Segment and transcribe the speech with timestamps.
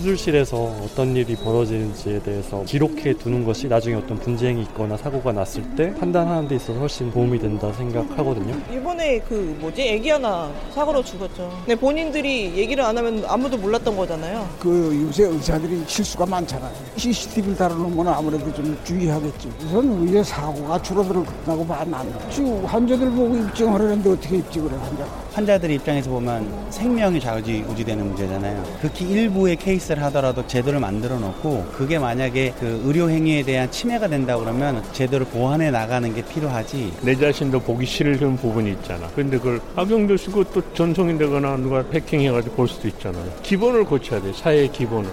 [0.00, 5.94] 수술실에서 어떤 일이 벌어지는지에 대해서 기록해 두는 것이 나중에 어떤 분쟁이 있거나 사고가 났을 때
[5.94, 8.54] 판단하는 데 있어서 훨씬 도움이 된다 생각하거든요.
[8.70, 11.50] 일본에 그 뭐지 애기 하나 사고로 죽었죠.
[11.66, 14.48] 근데 본인들이 얘기를 안 하면 아무도 몰랐던 거잖아요.
[14.58, 16.72] 그 요새 의사들이 실수가 많잖아요.
[16.96, 19.50] CCTV를 다루는 아무래도 좀 주의하겠죠.
[19.66, 25.04] 우선 의료 사고가 줄어들 거라고 봐난 지금 환자들 보고 입증하려는데 어떻게 입증을 해 환자?
[25.32, 28.78] 환자들 입장에서 보면 생명이 좌지우지되는 문제잖아요.
[28.80, 34.06] 극히 일부의 케이스 서비스를 하더라도 제도를 만들어 놓고 그게 만약에 그 의료 행위에 대한 침해가
[34.08, 36.92] 된다 그러면 제도를 보완해 나가는 게 필요하지.
[37.02, 39.08] 내 자신도 보기 싫은 부분이 있잖아.
[39.14, 43.32] 근데 그걸 악용될 수 있고 또 전송이 되거나 누가 해킹해가지고 볼 수도 있잖아요.
[43.42, 44.32] 기본을 고쳐야 돼.
[44.32, 45.10] 사회의 기본을.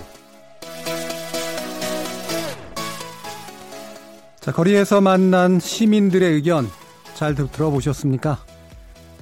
[4.39, 6.69] 자, 거리에서 만난 시민들의 의견
[7.15, 8.39] 잘 들어보셨습니까?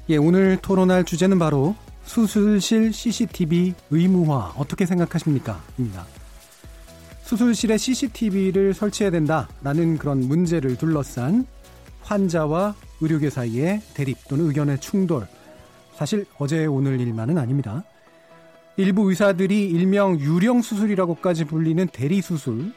[0.08, 5.60] 예, 오늘 토론할 주제는 바로 수술실 CCTV 의무화 어떻게 생각하십니까?
[5.80, 6.06] 입니다.
[7.24, 11.48] 수술실에 CCTV를 설치해야 된다라는 그런 문제를 둘러싼
[12.02, 15.28] 환자와 의료계 사이의 대립 또는 의견의 충돌.
[15.96, 17.84] 사실 어제 오늘 일만은 아닙니다.
[18.78, 22.74] 일부 의사들이 일명 유령 수술이라고까지 불리는 대리 수술,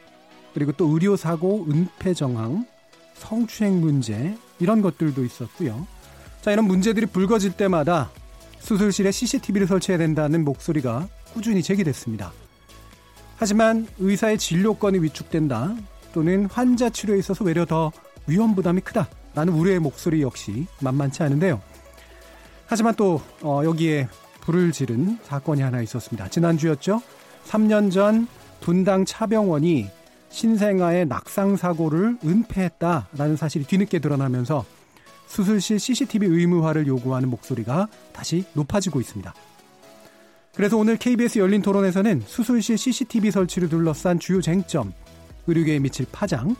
[0.55, 2.65] 그리고 또 의료 사고, 은폐 정황,
[3.13, 5.85] 성추행 문제 이런 것들도 있었고요.
[6.41, 8.11] 자, 이런 문제들이 불거질 때마다
[8.59, 12.31] 수술실에 CCTV를 설치해야 된다는 목소리가 꾸준히 제기됐습니다.
[13.37, 15.75] 하지만 의사의 진료권이 위축된다
[16.13, 17.91] 또는 환자 치료에 있어서 외려 더
[18.27, 21.61] 위험 부담이 크다라는 우려의 목소리 역시 만만치 않은데요.
[22.67, 24.07] 하지만 또 어, 여기에
[24.41, 26.29] 불을 지른 사건이 하나 있었습니다.
[26.29, 27.01] 지난주였죠.
[27.47, 28.27] 3년 전
[28.61, 29.89] 분당 차병원이
[30.29, 34.65] 신생아의 낙상 사고를 은폐했다라는 사실이 뒤늦게 드러나면서
[35.29, 39.33] 수술실 CCTV 의무화를 요구하는 목소리가 다시 높아지고 있습니다.
[40.55, 44.91] 그래서 오늘 KBS 열린 토론에서는 수술실 CCTV 설치를 둘러싼 주요 쟁점,
[45.47, 46.55] 의료계에 미칠 파장,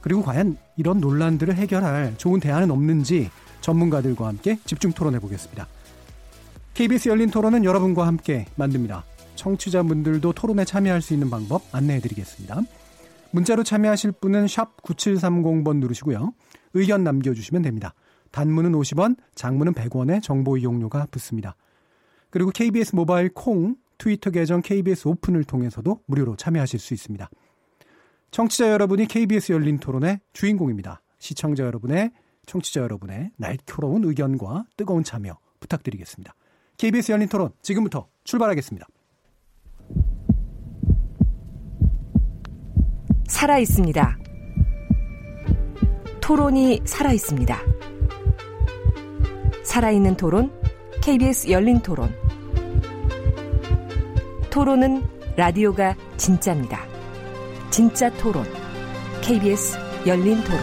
[0.00, 5.66] 그리고 과연 이런 논란들을 해결할 좋은 대안은 없는지 전문가들과 함께 집중 토론해 보겠습니다.
[6.74, 9.04] KBS 열린 토론은 여러분과 함께 만듭니다.
[9.34, 12.60] 청취자분들도 토론에 참여할 수 있는 방법 안내해 드리겠습니다.
[13.32, 16.32] 문자로 참여하실 분은 9730번 누르시고요.
[16.78, 17.94] 의견 남겨주시면 됩니다.
[18.30, 21.56] 단문은 50원, 장문은 100원의 정보 이용료가 붙습니다.
[22.30, 27.28] 그리고 KBS 모바일 콩, 트위터 계정 KBS 오픈을 통해서도 무료로 참여하실 수 있습니다.
[28.30, 31.02] 청취자 여러분이 KBS 열린 토론의 주인공입니다.
[31.18, 32.12] 시청자 여러분의,
[32.46, 36.34] 청취자 여러분의 날카로운 의견과 뜨거운 참여 부탁드리겠습니다.
[36.76, 38.86] KBS 열린 토론 지금부터 출발하겠습니다.
[43.26, 44.27] 살아 있습니다.
[46.28, 47.58] 토론이 살아 있습니다.
[49.64, 50.52] 살아있는 토론,
[51.00, 52.14] KBS 열린 토론.
[54.50, 55.02] 토론은
[55.38, 56.84] 라디오가 진짜입니다.
[57.70, 58.44] 진짜 토론,
[59.22, 60.60] KBS 열린 토론.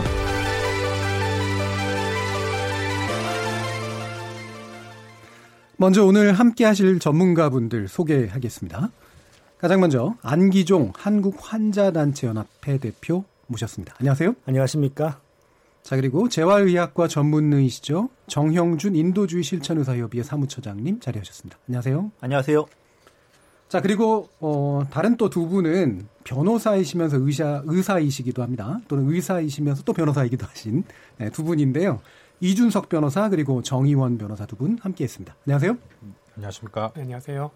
[5.77, 8.91] 먼저 오늘 함께 하실 전문가분들 소개하겠습니다.
[9.57, 13.95] 가장 먼저 안기종 한국환자단체연합회 대표 모셨습니다.
[13.97, 14.35] 안녕하세요.
[14.45, 15.24] 안녕하십니까.
[15.85, 18.09] 자, 그리고 재활의학과 전문의이시죠.
[18.25, 21.59] 정형준 인도주의 실천의사협의회 사무처장님 자리하셨습니다.
[21.67, 22.11] 안녕하세요.
[22.21, 22.65] 안녕하세요.
[23.69, 28.79] 자, 그리고, 어, 다른 또 두 분은 변호사이시면서 의사, 의사이시기도 합니다.
[28.87, 30.83] 또는 의사이시면서 또 변호사이기도 하신
[31.19, 32.01] 네, 두 분인데요.
[32.39, 35.35] 이준석 변호사 그리고 정의원 변호사 두 분 함께 했습니다.
[35.45, 35.77] 안녕하세요.
[36.35, 36.93] 안녕하십니까.
[36.95, 37.51] 네, 안녕하세요.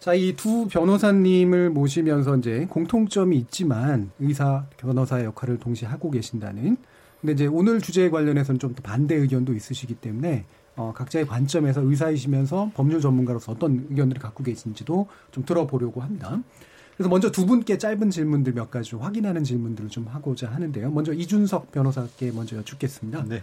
[0.00, 6.76] 자, 이 두 변호사님을 모시면서 이제 공통점이 있지만 의사, 변호사의 역할을 동시에 하고 계신다는
[7.20, 10.44] 근데 이제 오늘 주제에 관련해서는 좀더 반대 의견도 있으시기 때문에
[10.76, 16.38] 어, 각자의 관점에서 의사이시면서 법률 전문가로서 어떤 의견들을 갖고 계신지도 좀 들어보려고 합니다.
[16.96, 20.90] 그래서 먼저 두 분께 짧은 질문들 몇 가지 좀 확인하는 질문들을 좀 하고자 하는데요.
[20.90, 23.24] 먼저 이준석 변호사께 먼저 여쭙겠습니다.
[23.26, 23.42] 네.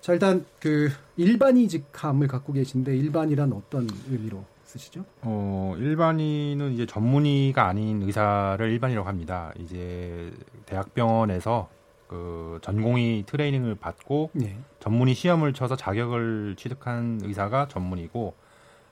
[0.00, 5.04] 자, 일단 그 일반이직함을 갖고 계신데 일반이란 어떤 의미로 쓰시죠?
[5.22, 9.52] 어, 일반인은 이제 전문의가 아닌 의사를 일반이라고 합니다.
[9.58, 10.32] 이제
[10.66, 11.68] 대학병원에서
[12.08, 14.58] 그 전공의 트레이닝을 받고 네.
[14.80, 18.34] 전문의 시험을 쳐서 자격을 취득한 의사가 전문이고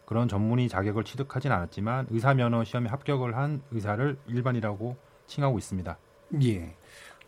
[0.05, 5.97] 그런 전문의 자격을 취득하진 않았지만 의사 면허 시험에 합격을 한 의사를 일반이라고 칭하고 있습니다.
[6.43, 6.75] 예.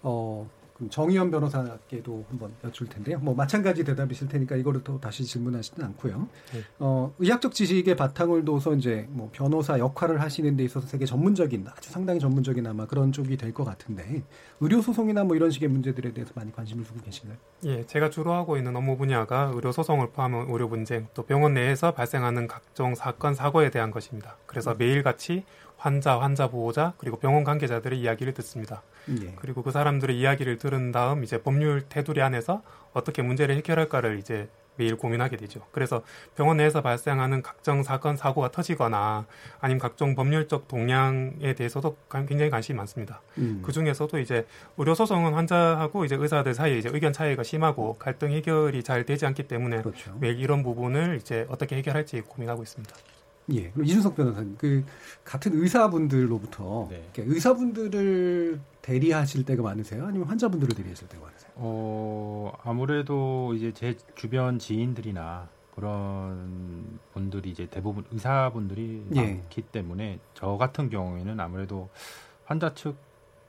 [0.02, 3.18] 어, 그럼 정의연 변호사께도 한번 여쭐 텐데요.
[3.18, 6.28] 뭐 마찬가지 대답이실 테니까 이거를 또 다시 질문하시진 않고요.
[6.52, 6.60] 네.
[6.78, 11.90] 어, 의학적 지식의 바탕을 둬서 이제 뭐 변호사 역할을 하시는 데 있어서 되게 전문적인 아주
[11.90, 14.22] 상당히 전문적인 아마 그런 쪽이 될 것 같은데
[14.60, 17.38] 의료 소송이나 뭐 이런 식의 문제들에 대해서 많이 관심을 두고 계신가요?
[17.64, 21.92] 예, 제가 주로 하고 있는 업무 분야가 의료 소송을 포함한 의료 분쟁, 또 병원 내에서
[21.92, 24.36] 발생하는 각종 사건 사고에 대한 것입니다.
[24.44, 24.78] 그래서 음.
[24.78, 25.44] 매일같이
[25.76, 28.82] 환자, 환자 보호자 그리고 병원 관계자들의 이야기를 듣습니다.
[29.08, 29.34] 예.
[29.36, 32.62] 그리고 그 사람들의 이야기를 들은 다음 이제 법률 테두리 안에서
[32.92, 35.60] 어떻게 문제를 해결할까를 이제 매일 고민하게 되죠.
[35.72, 36.02] 그래서
[36.36, 39.26] 병원 내에서 발생하는 각종 사건 사고가 터지거나
[39.60, 43.22] 아니면 각종 법률적 동향에 대해서도 굉장히 관심이 많습니다.
[43.38, 43.62] 음.
[43.64, 44.46] 그 중에서도 이제
[44.76, 49.48] 의료 소송은 환자하고 이제 의사들 사이에 이제 의견 차이가 심하고 갈등 해결이 잘 되지 않기
[49.48, 50.16] 때문에 그렇죠.
[50.20, 52.94] 매일 이런 부분을 이제 어떻게 해결할지 고민하고 있습니다.
[53.52, 53.72] 예.
[53.80, 54.84] 이준석 변호사님, 그
[55.24, 57.04] 같은 의사분들로부터 네.
[57.16, 60.06] 의사분들을 대리하실 때가 많으세요?
[60.06, 61.50] 아니면 환자분들을 대리하실 때가 많으세요?
[61.54, 69.22] 어, 아무래도 이제 제 주변 지인들이나 그런 분들이 이제 대부분 의사분들이 예.
[69.22, 71.88] 많기 때문에 저 같은 경우에는 아무래도
[72.44, 72.96] 환자 측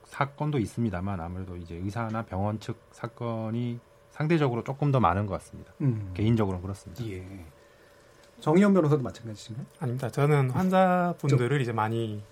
[0.04, 3.78] 사건도 있습니다만 아무래도 이제 의사나 병원 측 사건이
[4.10, 5.72] 상대적으로 조금 더 많은 것 같습니다.
[5.80, 6.10] 음.
[6.14, 7.04] 개인적으로는 그렇습니다.
[7.06, 7.24] 예.
[8.40, 9.66] 정의연 변호사도 마찬가지신가요?
[9.80, 10.10] 아닙니다.
[10.10, 12.22] 저는 환자분들을 이제 많이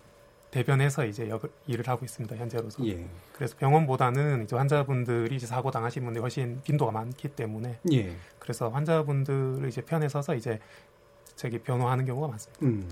[0.50, 2.86] 대변해서 이제 역, 일을 하고 있습니다 현재로서.
[2.86, 3.06] 예.
[3.32, 7.78] 그래서 병원보다는 이제 환자분들이 이제 사고 당하신 분들이 훨씬 빈도가 많기 때문에.
[7.92, 8.16] 예.
[8.38, 10.60] 그래서 환자분들을 이제 편에 서서 이제
[11.34, 12.64] 저기 변호하는 경우가 많습니다.
[12.64, 12.88] 음.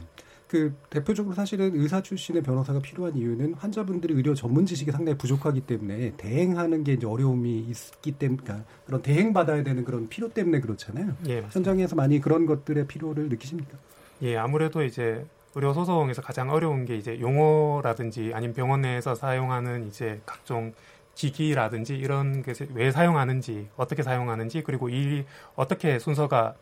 [0.49, 6.12] 그 대표적으로 사실은 의사 출신의 변호사가 필요한 이유는 환자분들이 의료 전문 지식이 상당히 부족하기 때문에
[6.17, 11.17] 대행하는 게 이제 어려움이 있기 때문에 그러니까 그런 대행 받아야 되는 그런 필요 때문에 그렇잖아요.
[11.29, 13.79] 예, 현장에서 많이 그런 것들의 필요를 느끼십니까?
[14.23, 20.20] 예, 아무래도 이제 의료 소송에서 가장 어려운 게 이제 용어라든지 아니면 병원 내에서 사용하는 이제
[20.26, 20.73] 각종
[21.14, 25.25] 기기라든지 이런 것을 왜 사용하는지 어떻게 사용하는지 그리고 이
[25.55, 26.55] 어떻게 순서가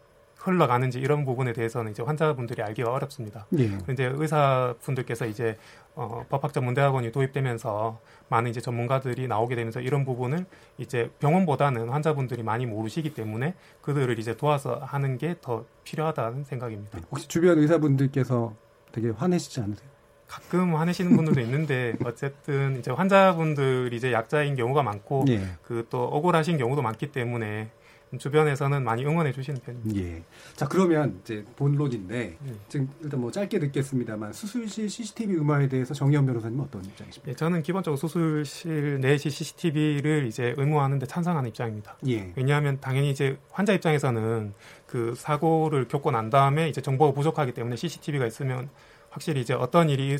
[0.42, 3.46] 흘러가는지 이런 부분에 대해서는 이제 환자분들이 알기가 어렵습니다.
[3.58, 3.78] 예.
[3.92, 5.56] 이제 의사분들께서 이제
[5.94, 10.46] 어, 법학전문대학원이 도입되면서 많은 이제 전문가들이 나오게 되면서 이런 부분을
[10.78, 16.98] 이제 병원보다는 환자분들이 많이 모르시기 때문에 그들을 이제 도와서 하는 게 더 필요하다는 생각입니다.
[17.10, 18.54] 혹시 주변 의사분들께서
[18.92, 19.88] 되게 화내시지 않으세요?
[20.28, 25.42] 가끔 화내시는 분들도 있는데 어쨌든 이제 환자분들이 이제 약자인 경우가 많고 예.
[25.62, 27.70] 그또 억울하신 경우도 많기 때문에
[28.18, 30.00] 주변에서는 많이 응원해 주시는 편입니다.
[30.00, 30.22] 예.
[30.54, 32.54] 자 그러면 이제 본론인데 예.
[32.68, 37.30] 지금 일단 뭐 짧게 듣겠습니다만 수술실 CCTV 의무화에 대해서 정의원 변호사님 어떤 입장이십니까?
[37.30, 41.96] 예, 저는 기본적으로 수술실 내시 CCTV를 이제 의무화하는데 찬성하는 입장입니다.
[42.08, 42.32] 예.
[42.36, 44.52] 왜냐하면 당연히 이제 환자 입장에서는
[44.86, 48.68] 그 사고를 겪고 난 다음에 이제 정보가 부족하기 때문에 CCTV가 있으면
[49.12, 50.18] 확실히 이제 어떤 일이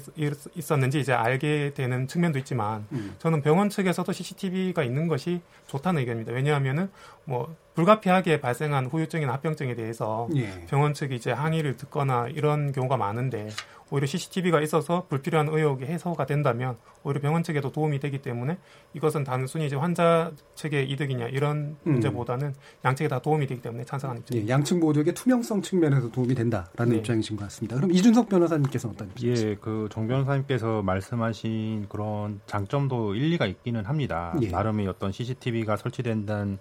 [0.55, 3.15] 있었는지 이제 알게 되는 측면도 있지만 음.
[3.19, 6.33] 저는 병원 측에서도 CCTV가 있는 것이 좋다는 의견입니다.
[6.33, 6.91] 왜냐하면은
[7.25, 10.67] 뭐 불가피하게 발생한 후유증이나 합병증에 대해서 예.
[10.69, 13.49] 병원 측이 이제 항의를 듣거나 이런 경우가 많은데
[13.91, 18.57] 오히려 CCTV가 있어서 불필요한 의혹이 해소가 된다면 오히려 병원 측에도 도움이 되기 때문에
[18.95, 21.93] 이것은 단순히 이제 환자 측의 이득이냐 이런 음.
[21.93, 22.55] 문제보다는
[22.85, 24.49] 양측에 다 도움이 되기 때문에 찬성하는 입장입니다.
[24.51, 26.97] 예, 양측 모두에게 투명성 측면에서 도움이 된다라는 네.
[26.97, 27.77] 입장이신 것 같습니다.
[27.77, 29.51] 그럼 이준석 변호사님께서는 어떤 입장이십니까?
[29.51, 34.35] 예, 그 정 변호사님께서 말씀하신 그런 장점도 일리가 있기는 합니다.
[34.41, 34.49] 예.
[34.49, 36.59] 나름의 어떤 CCTV가 설치된다는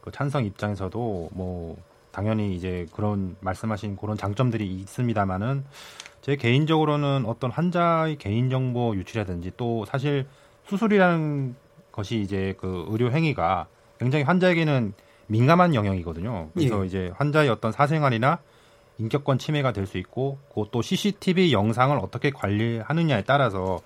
[0.00, 1.76] 그 찬성 입장에서도 뭐
[2.10, 5.64] 당연히 이제 그런 말씀하신 그런 장점들이 있습니다만은
[6.22, 10.26] 제 개인적으로는 어떤 환자의 개인 정보 유출이라든지 또 사실
[10.66, 11.54] 수술이라는
[11.92, 13.66] 것이 이제 그 의료 행위가
[13.98, 14.94] 굉장히 환자에게는
[15.26, 16.50] 민감한 영역이거든요.
[16.54, 16.86] 그래서 예.
[16.86, 18.38] 이제 환자의 어떤 사생활이나
[18.98, 23.80] 인격권 침해가 될 수 있고 그것도 CCTV 영상을 어떻게 관리하느냐에 따라서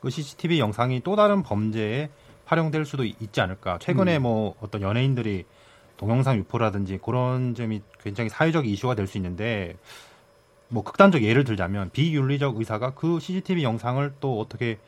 [0.00, 2.10] 그 CCTV 영상이 또 다른 범죄에
[2.44, 3.78] 활용될 수도 있지 않을까.
[3.78, 4.22] 최근에 음.
[4.22, 5.44] 뭐 어떤 연예인들이
[5.96, 9.76] 동영상 유포라든지 그런 점이 굉장히 사회적 이슈가 될 수 있는데
[10.68, 14.78] 뭐 극단적 예를 들자면 비윤리적 의사가 그 CCTV 영상을 또 어떻게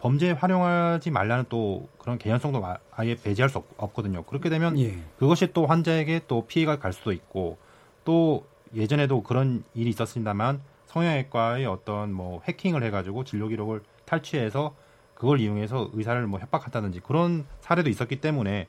[0.00, 4.96] 범죄에 활용하지 말라는 또 그런 개연성도 아예 배제할 수 없, 거든요 그렇게 되면 예.
[5.18, 7.58] 그것이 또 환자에게 또 피해가 갈 수도 있고
[8.04, 14.74] 또 예전에도 그런 일이 있었습니다만 성형외과의 어떤 뭐 해킹을 해가지고 진료 기록을 탈취해서
[15.14, 18.68] 그걸 이용해서 의사를 뭐 협박한다든지 그런 사례도 있었기 때문에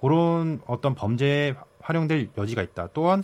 [0.00, 2.88] 그런 어떤 범죄에 활용될 여지가 있다.
[2.92, 3.22] 또한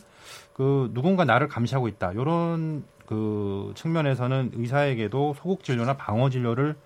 [0.55, 2.12] 그 누군가 나를 감시하고 있다.
[2.12, 6.76] 이런 그 측면에서는 의사에게도 소극 진료나 방어 진료를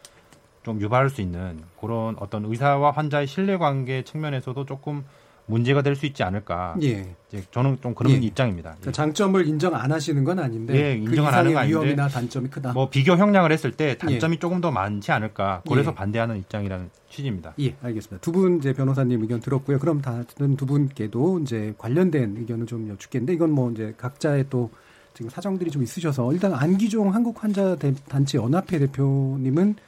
[0.65, 5.05] 좀 유발할 수 있는 그런 어떤 의사와 환자의 신뢰 관계 측면에서도 조금
[5.47, 6.75] 문제가 될 수 있지 않을까.
[6.83, 7.15] 예.
[7.29, 8.17] 이제 저는 좀 그런 예.
[8.17, 8.71] 입장입니다.
[8.71, 12.73] 그러니까 장점을 인정 안 하시는 건 아닌데 예, 인정 그안 하는 건 위험이나 단점이 크다.
[12.73, 14.39] 뭐 비교 형량을 했을 때 단점이 예.
[14.39, 15.63] 조금 더 많지 않을까.
[15.69, 15.95] 그래서 예.
[15.95, 17.55] 반대하는 입장이라는 취지입니다.
[17.61, 18.21] 예, 알겠습니다.
[18.21, 19.79] 두 분 이제 변호사님 의견 들었고요.
[19.79, 24.71] 그럼 다른 두 분께도 이제 관련된 의견을 좀 여쭙겠는데 이건 뭐 이제 각자의 또
[25.15, 27.77] 지금 사정들이 좀 있으셔서 일단 안기종 한국 환자
[28.09, 29.83] 단체 연합회 대표님은 예,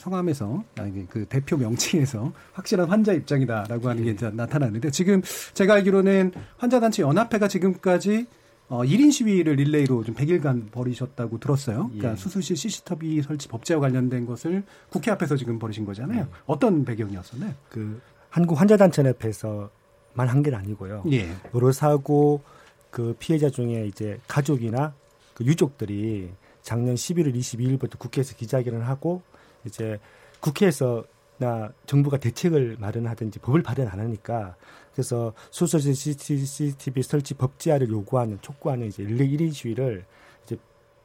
[0.00, 5.22] 성함에서 아니 그 대표 명칭에서 확실한 환자 입장이다라고 하는 게 이제 나타나는데 지금
[5.54, 8.26] 제가 알기로는 환자 단체 연합회가 지금까지
[8.70, 11.88] 어 1인 시위를 릴레이로 좀 100일간 벌이셨다고 들었어요.
[11.88, 12.16] 그러니까 예.
[12.16, 16.20] 수술실 CCTV 설치 법제와 관련된 것을 국회 앞에서 지금 벌이신 거잖아요.
[16.20, 16.26] 예.
[16.46, 17.54] 어떤 배경이었었나요?
[17.70, 19.70] 그 한국 환자 단체 연합회에서만
[20.28, 21.04] 한 게 아니고요.
[21.12, 21.28] 예.
[21.54, 22.42] 여러 사고
[22.90, 24.92] 그 피해자 중에 이제 가족이나
[25.34, 26.28] 그 유족들이
[26.62, 29.22] 작년 11월 22일부터 국회에서 기자회견을 하고
[29.64, 29.98] 이제
[30.40, 34.56] 국회에서나 정부가 대책을 마련하든지 법을 발행 안 하니까
[34.92, 40.04] 그래서 수소실 CCTV 설치 법제화를 요구하는 촉구하는 이제 1인 시위를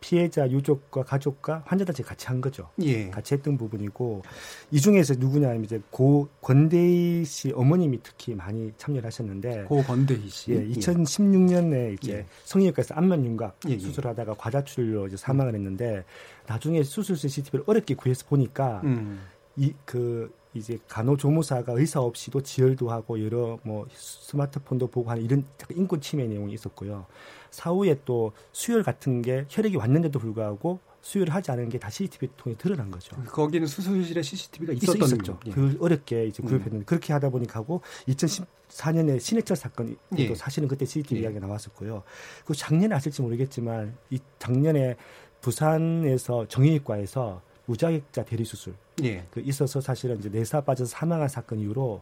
[0.03, 2.67] 피해자 유족과 가족과 환자단체 같이 한 거죠.
[2.81, 3.09] 예.
[3.09, 4.23] 같이 했던 부분이고
[4.69, 10.51] 이 중에서 누구냐면 이제 고 권대희 씨 어머님이 특히 많이 참여를 하셨는데 고 권대희 씨.
[10.51, 12.25] 예, 2016년에 이제 예.
[12.43, 13.79] 성형외과에서 안면 윤곽 예, 예.
[13.79, 16.03] 수술하다가 과다출혈로 이제 사망을 했는데
[16.47, 19.21] 나중에 수술 CCTV를 어렵게 구해서 보니까 음.
[19.55, 25.45] 이그 이제 간호조무사가 의사 없이도 지혈도 하고 여러 뭐 스마트폰도 보고 하는 이런
[25.75, 27.05] 인권 침해 내용이 있었고요.
[27.51, 32.55] 사후에 또 수혈 같은 게 혈액이 왔는데도 불구하고 수혈을 하지 않은 게 다 CCTV 통해
[32.57, 33.15] 드러난 거죠.
[33.25, 35.39] 거기는 수술실에 CCTV가 있었던 있었죠.
[35.47, 35.51] 예.
[35.51, 36.85] 그 어렵게 이제 구입했는데 음.
[36.85, 40.27] 그렇게 하다 보니까 하고 2014년에 신해철 사건이 예.
[40.27, 41.23] 또 사실은 그때 CCTV 예.
[41.23, 42.03] 이야기가 나왔었고요.
[42.45, 44.95] 그 작년에 아실지 모르겠지만 이 작년에
[45.41, 49.25] 부산에서 정형외과에서 무자격자 대리 수술 예.
[49.31, 52.01] 그 있어서 사실은 이제 내사 빠져서 사망한 사건 이후로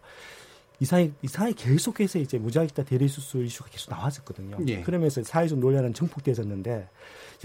[0.80, 4.58] 이상이 이상이 계속해서 이제 무자격자 대리 수술 이슈가 계속 나왔었거든요.
[4.68, 4.82] 예.
[4.82, 6.90] 그러면서 사회적 논란은 증폭되었는데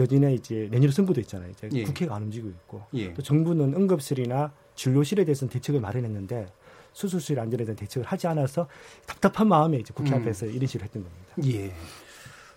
[0.00, 1.50] 여진에 이제 내년에 선거도 있잖아요.
[1.50, 1.82] 이제 예.
[1.85, 3.12] 국회가 안 움직이고 있고 예.
[3.12, 6.46] 또 정부는 응급실이나 진료실에 대해서는 대책을 마련했는데
[6.94, 8.68] 수술실 안전에 대한 대책을 하지 않아서
[9.04, 10.20] 답답한 마음에 이제 국회 음.
[10.23, 11.35] 앞에서 이런 식으로 했던 겁니다.
[11.44, 11.75] 예.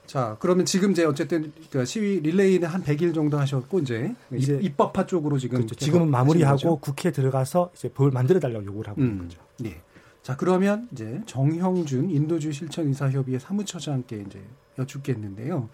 [0.10, 5.06] 자, 그러면 지금 이제 어쨌든 그 시위 릴레이는 한 100일 정도 하셨고 이제, 이제 입법화
[5.06, 5.76] 쪽으로 지금 그렇죠.
[5.76, 9.40] 지금은 마무리하고 국회에 들어가서 이제 법을 만들어 달라고 요구를 하고 음, 있는 거죠.
[9.60, 9.80] 네.
[10.24, 14.42] 자, 그러면 이제 정형준 인도주 실천 의사 협의회 사무처장께 이제
[14.80, 15.70] 여쭙겠는데요.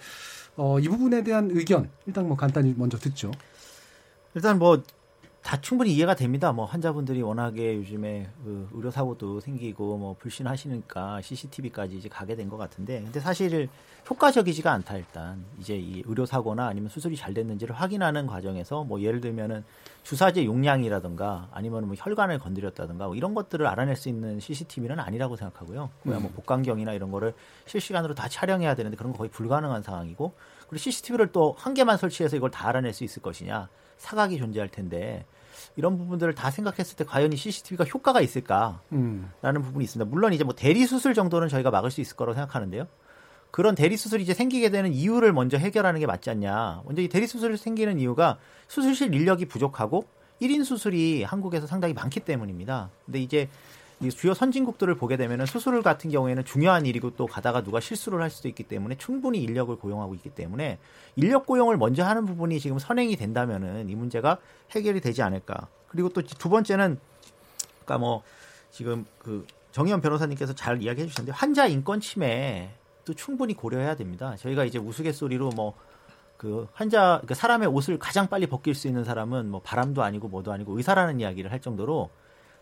[0.57, 3.31] 어, 이 부분에 대한 의견 일단 뭐 간단히 먼저 듣죠.
[4.33, 4.83] 일단 뭐
[5.45, 6.51] 다 충분히 이해가 됩니다.
[6.51, 12.57] 뭐 환자분들이 워낙에 요즘에 그 의료 사고도 생기고 뭐 불신하시니까 CCTV까지 이제 가게 된 것
[12.57, 13.69] 같은데, 근데 사실
[14.09, 19.21] 효과적이지가 않다 일단 이제 이 의료 사고나 아니면 수술이 잘 됐는지를 확인하는 과정에서 뭐 예를
[19.21, 19.63] 들면은
[20.05, 25.89] 주사제 용량이라든가 아니면 뭐 혈관을 건드렸다든가 뭐 이런 것들을 알아낼 수 있는 CCTV는 아니라고 생각하고요.
[26.03, 26.35] 그냥 뭐 음.
[26.35, 27.33] 복강경이나 이런 거를
[27.65, 30.33] 실시간으로 다 촬영해야 되는데 그런 거 거의 불가능한 상황이고,
[30.69, 35.25] 그리고 CCTV를 또 한 개만 설치해서 이걸 다 알아낼 수 있을 것이냐 사각이 존재할 텐데
[35.75, 39.31] 이런 부분들을 다 생각했을 때 과연 이 CCTV가 효과가 있을까라는 음.
[39.41, 40.07] 부분이 있습니다.
[40.09, 42.85] 물론 이제 뭐 대리 수술 정도는 저희가 막을 수 있을 거라고 생각하는데요.
[43.55, 46.81] 그런 대리 수술이 이제 생기게 되는 이유를 먼저 해결하는 게 맞지 않냐.
[46.85, 50.03] 먼저 이 대리 수술이 생기는 이유가 수술실 인력이 부족하고
[50.41, 52.89] 1인 수술이 한국에서 상당히 많기 때문입니다.
[53.05, 53.47] 근데 이제
[54.01, 58.29] 이 주요 선진국들을 보게 되면은 수술 같은 경우에는 중요한 일이고 또 가다가 누가 실수를 할
[58.29, 60.77] 수도 있기 때문에 충분히 인력을 고용하고 있기 때문에
[61.15, 64.37] 인력 고용을 먼저 하는 부분이 지금 선행이 된다면은 이 문제가
[64.71, 65.69] 해결이 되지 않을까.
[65.87, 66.99] 그리고 또 두 번째는
[67.85, 68.21] 그러니까 뭐
[68.69, 72.71] 지금 그 정의원 변호사님께서 잘 이야기해 주셨는데 환자 인권 침해
[73.05, 74.35] 도 충분히 고려해야 됩니다.
[74.35, 75.73] 저희가 이제 우스갯소리로 뭐
[76.37, 80.51] 그 환자 그 사람의 옷을 가장 빨리 벗길 수 있는 사람은 뭐 바람도 아니고 뭐도
[80.51, 82.09] 아니고 의사라는 이야기를 할 정도로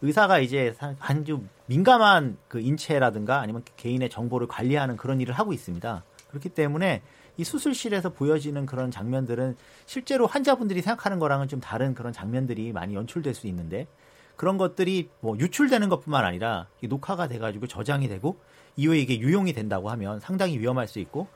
[0.01, 6.03] 의사가 이제 아주 민감한 그 인체라든가 아니면 개인의 정보를 관리하는 그런 일을 하고 있습니다.
[6.29, 7.01] 그렇기 때문에
[7.37, 13.33] 이 수술실에서 보여지는 그런 장면들은 실제로 환자분들이 생각하는 거랑은 좀 다른 그런 장면들이 많이 연출될
[13.33, 13.87] 수 있는데
[14.35, 18.37] 그런 것들이 뭐 유출되는 것뿐만 아니라 녹화가 돼가지고 저장이 되고
[18.75, 21.27] 이후에 이게 유용이 된다고 하면 상당히 위험할 수 있고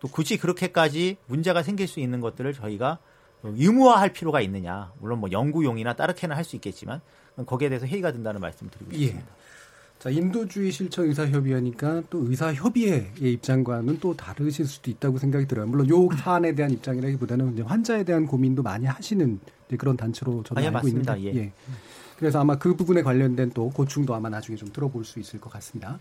[0.00, 2.98] 또 굳이 그렇게까지 문제가 생길 수 있는 것들을 저희가
[3.42, 7.00] 의무화할 필요가 있느냐 물론 뭐 연구용이나 따르게는 할 수 있겠지만
[7.46, 8.98] 거기에 대해서 회의가 된다는 말씀을 드리고 예.
[8.98, 9.30] 싶습니다.
[9.98, 15.66] 자, 인도주의 실천 의사협의회니까 또 의사협의회의 입장과는 또 다르실 수도 있다고 생각이 들어요.
[15.66, 19.40] 물론 요 사안에 대한 입장이라기보다는 환자에 대한 고민도 많이 하시는
[19.76, 21.16] 그런 단체로 저는 알고 맞습니다.
[21.16, 21.40] 있는데.
[21.40, 21.44] 예.
[21.46, 21.52] 예.
[22.18, 25.98] 그래서 아마 그 부분에 관련된 또 고충도 아마 나중에 좀 들어볼 수 있을 것 같습니다.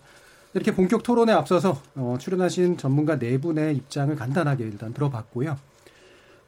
[0.53, 5.57] 이렇게 본격 토론에 앞서서 어, 출연하신 전문가 네 분의 입장을 간단하게 일단 들어봤고요.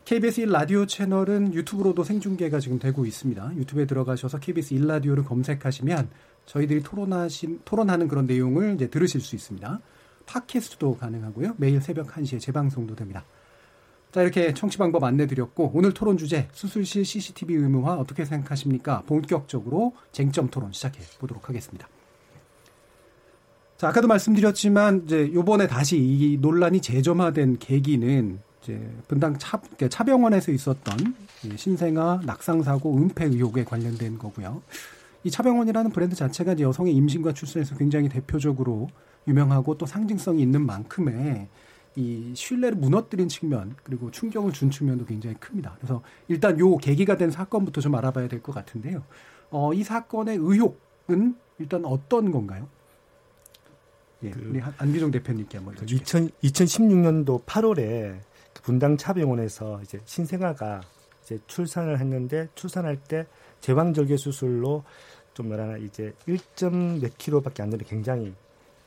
[0.05, 3.55] KBS 1라디오 채널은 유튜브로도 생중계가 지금 되고 있습니다.
[3.55, 6.09] 유튜브에 들어가셔서 KBS 1라디오를 검색하시면
[6.47, 9.79] 저희들이 토론하신 토론하는 그런 내용을 이제 들으실 수 있습니다.
[10.25, 11.55] 팟캐스트도 가능하고요.
[11.57, 13.23] 매일 새벽 1시에 재방송도 됩니다.
[14.11, 19.03] 자, 이렇게 청취 방법 안내 드렸고, 오늘 토론 주제, 수술실 CCTV 의무화 어떻게 생각하십니까?
[19.05, 21.87] 본격적으로 쟁점 토론 시작해 보도록 하겠습니다.
[23.77, 31.15] 자, 아까도 말씀드렸지만, 이제 요번에 다시 이 논란이 재점화된 계기는 이제 분당 차, 차병원에서 있었던
[31.55, 34.63] 신생아 낙상 사고 은폐 의혹에 관련된 거고요.
[35.23, 38.89] 이 차병원이라는 브랜드 자체가 이제 여성의 임신과 출산에서 굉장히 대표적으로
[39.27, 41.47] 유명하고 또 상징성이 있는 만큼의
[41.95, 45.75] 이 신뢰를 무너뜨린 측면 그리고 충격을 준 측면도 굉장히 큽니다.
[45.77, 49.03] 그래서 일단 요 계기가 된 사건부터 좀 알아봐야 될 것 같은데요.
[49.51, 52.67] 어, 이 사건의 의혹은 일단 어떤 건가요?
[54.23, 58.19] 예, 그, 우리 안기종 대표님께 한번 그 2000, 2016년도 8월에
[58.63, 60.81] 분당 차병원에서 이제 신생아가
[61.23, 63.25] 이제 출산을 했는데 출산할 때
[63.61, 64.83] 제왕절개 수술로
[65.33, 68.33] 좀 뭐라나 이제 1점 몇 킬로밖에 안 되는 굉장히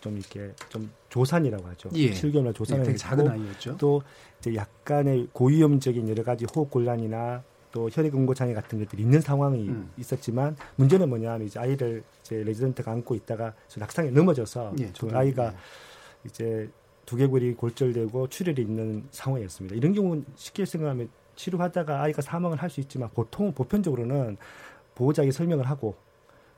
[0.03, 1.89] 좀 이렇게 좀 조산이라고 하죠.
[1.95, 2.11] 예.
[2.11, 3.77] 7개월 조산을 예, 작은 아이였죠.
[3.79, 4.03] 또
[4.41, 9.69] 이제 약간의 고위험적인 여러 가지 호흡 곤란이나 또 혈액 응고 장애 같은 것들이 있는 상황이
[9.69, 9.91] 음.
[9.97, 15.57] 있었지만 문제는 뭐냐면 이제 아이를 이제 레지던트가 안고 있다가 낙상에 넘어져서 예, 그 아이가 예.
[16.27, 16.69] 이제
[17.07, 19.77] 두개골이 골절되고 출혈이 있는 상황이었습니다.
[19.77, 24.37] 이런 경우는 쉽게 생각하면 치료하다가 아이가 사망을 할 수 있지만 보통 보편적으로는
[24.97, 25.95] 보호자에게 설명을 하고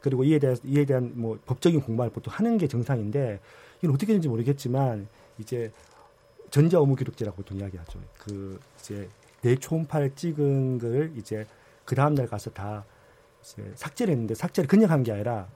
[0.05, 3.41] 그리고 이에 대한 이에 대한 뭐 법적인 공부를 보통 하는 게 정상인데
[3.79, 5.09] 이건 어떻게 되는지 모르겠지만
[5.39, 5.73] 이제
[6.51, 7.99] 전자 업무 기록제라고 보통 이야기하죠.
[8.19, 9.09] 그 이제
[9.41, 11.47] 내 초음파를 찍은 걸 이제
[11.87, 12.85] 그 다음 날 가서 다
[13.43, 15.49] 이제 삭제를 했는데 삭제를 그냥 한 게 아니라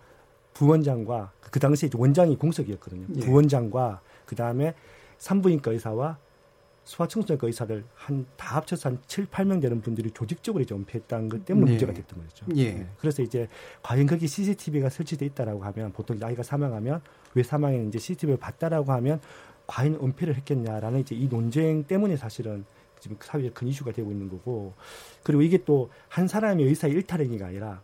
[0.55, 3.07] 부원장과 그 당시에 원장이 공석이었거든요.
[3.17, 3.21] 예.
[3.21, 4.73] 부원장과 그 다음에
[5.19, 6.17] 산부인과 의사와
[6.89, 11.67] 소아청소년과 의사들 한 다 합쳐서 한 7, 8명 되는 분들이 조직적으로 이제 은폐했다는 것 때문에
[11.67, 11.71] 네.
[11.73, 12.47] 문제가 됐던 거죠.
[12.57, 12.73] 예.
[12.73, 12.87] 네.
[12.99, 13.47] 그래서 이제
[13.83, 17.03] 과연 거기 CCTV가 설치돼 있다라고 하면 보통 아이가 사망하면
[17.35, 19.21] 왜 사망했는지 CCTV를 봤다라고 하면
[19.67, 22.65] 과연 은폐를 했겠냐라는 이제 이 논쟁 때문에 사실은
[23.01, 24.73] 지금 사회에 큰 이슈가 되고 있는 거고
[25.23, 27.83] 그리고 이게 또 한 사람의 의사의 일탈행위가 아니라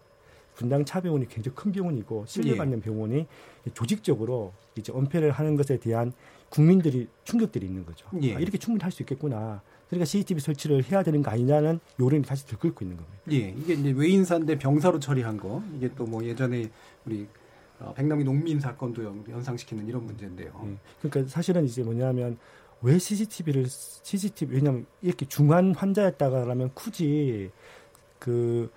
[0.54, 2.82] 분당 차병원이 굉장히 큰 병원이고 신뢰받는 예.
[2.82, 3.26] 병원이
[3.74, 6.12] 조직적으로 이제 은폐를 하는 것에 대한
[6.54, 8.06] 국민들이 충격들이 있는 거죠.
[8.22, 8.36] 예.
[8.36, 9.60] 아, 이렇게 충분히 할 수 있겠구나.
[9.88, 13.18] 그러니까 CCTV 설치를 해야 되는 거 아니냐는 요령이 다시 들끓고 있는 겁니다.
[13.32, 16.70] 예, 이게 이제 외인사인데 병사로 처리한 거 이게 또 뭐 예전에
[17.04, 17.26] 우리
[17.80, 20.52] 어, 백남기 농민 사건도 연상시키는 이런 문제인데요.
[20.66, 20.76] 예.
[21.02, 22.38] 그러니까 사실은 이제 뭐냐면
[22.82, 27.50] 왜 CCTV를 CCTV 왜냐하면 이렇게 중환 환자였다가 그러면 굳이
[28.20, 28.70] 그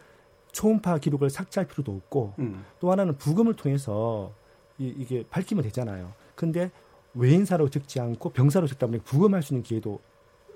[0.51, 2.65] 초음파 기록을 삭제할 필요도 없고 음.
[2.79, 4.33] 또 하나는 부검을 통해서
[4.79, 6.13] 이, 이게 밝히면 되잖아요.
[6.35, 6.71] 근데
[7.13, 9.99] 외인사로 적지 않고 병사로 적다 보니 부검할 수 있는 기회도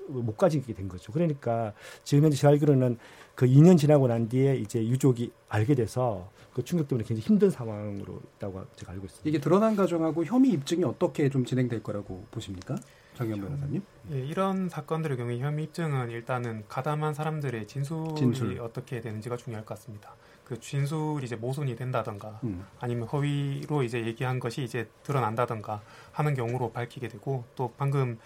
[0.07, 1.11] 못 가지게 된 거죠.
[1.11, 2.97] 그러니까 지금 현재 제가 알기로는
[3.35, 8.21] 그 2년 지나고 난 뒤에 이제 유족이 알게 돼서 그 충격 때문에 굉장히 힘든 상황으로
[8.37, 9.29] 있다고 제가 알고 있습니다.
[9.29, 12.75] 이게 드러난 과정하고 혐의 입증이 어떻게 좀 진행될 거라고 보십니까?
[13.15, 13.81] 정현 변호사님?
[14.11, 18.59] 예, 이런 사건들의 경우에 혐의 입증은 일단은 가담한 사람들의 진술이 진술.
[18.61, 20.15] 어떻게 되는지가 중요할 것 같습니다.
[20.45, 22.65] 그 진술이 이제 모순이 된다던가 음.
[22.79, 28.19] 아니면 허위로 이제 얘기한 것이 이제 드러난다던가 하는 경우로 밝히게 되고 또 방금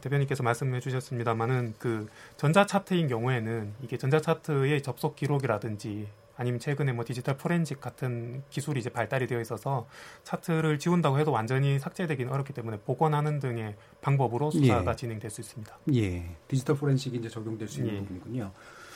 [0.00, 7.04] 대변인께서 말씀해 주셨습니다만은 그 전자 차트인 경우에는 이게 전자 차트의 접속 기록이라든지 아니면 최근에 뭐
[7.04, 9.86] 디지털 포렌식 같은 기술이 이제 발달이 되어 있어서
[10.24, 14.96] 차트를 지운다고 해도 완전히 삭제되기는 어렵기 때문에 복원하는 등의 방법으로 수사가 예.
[14.96, 15.78] 진행될 수 있습니다.
[15.94, 16.34] 예.
[16.48, 17.98] 디지털 포렌식이 이제 적용될 수 있는 예.
[18.00, 18.50] 부분이군요.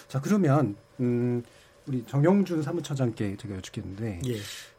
[0.08, 1.42] 자, 그러면 음
[1.86, 4.36] 우리 정영준 사무처장께 제가 여쭙겠는데 예.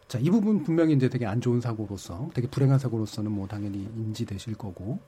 [0.08, 4.56] 자, 이 부분 분명히 이제 되게 안 좋은 사고로서 되게 불행한 사고로서는 뭐 당연히 인지되실
[4.56, 5.00] 거고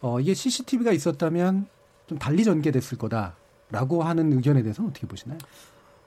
[0.00, 1.66] 어 이게 CCTV가 있었다면
[2.06, 5.38] 좀 달리 전개됐을 거다라고 하는 의견에 대해서는 어떻게 보시나요?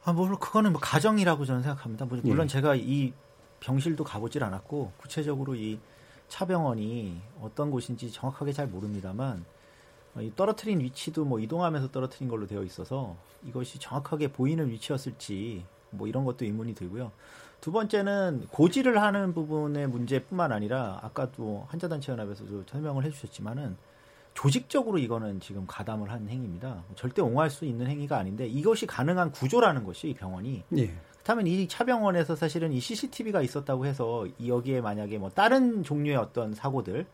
[0.04, 2.06] 아, 뭐 그거는 뭐 가정이라고 저는 생각합니다.
[2.06, 2.48] 뭐 물론 예.
[2.48, 3.14] 제가 이
[3.60, 5.80] 병실도 가보질 않았고 구체적으로 이
[6.30, 9.59] 차병원이 어떤 곳인지 정확하게 잘 모릅니다만 이
[10.36, 16.45] 떨어뜨린 위치도 뭐 이동하면서 떨어뜨린 걸로 되어 있어서 이것이 정확하게 보이는 위치였을지 뭐 이런 것도
[16.45, 17.12] 의문이 들고요.
[17.62, 23.76] 두 번째는 고지를 하는 부분의 문제뿐만 아니라 아까도 한자단체 연합에서도 설명을 해주셨지만은
[24.34, 26.84] 조직적으로 이거는 지금 가담을 한 행위입니다.
[26.95, 30.63] 절대 옹호할 수 있는 행위가 아닌데 이것이 가능한 구조라는 것이 병원이.
[30.78, 30.93] 예.
[31.13, 37.06] 그렇다면 이 차병원에서 사실은 이 CCTV가 있었다고 해서 여기에 만약에 뭐 다른 종류의 어떤 사고들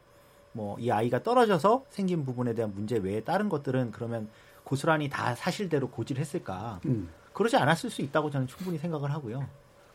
[0.55, 4.29] 뭐 이 아이가 떨어져서 생긴 부분에 대한 문제 외에 다른 것들은 그러면
[4.63, 6.79] 고스란히 다 사실대로 고지를 했을까?
[6.85, 7.09] 음.
[7.33, 9.45] 그러지 않았을 수 있다고 저는 충분히 생각을 하고요.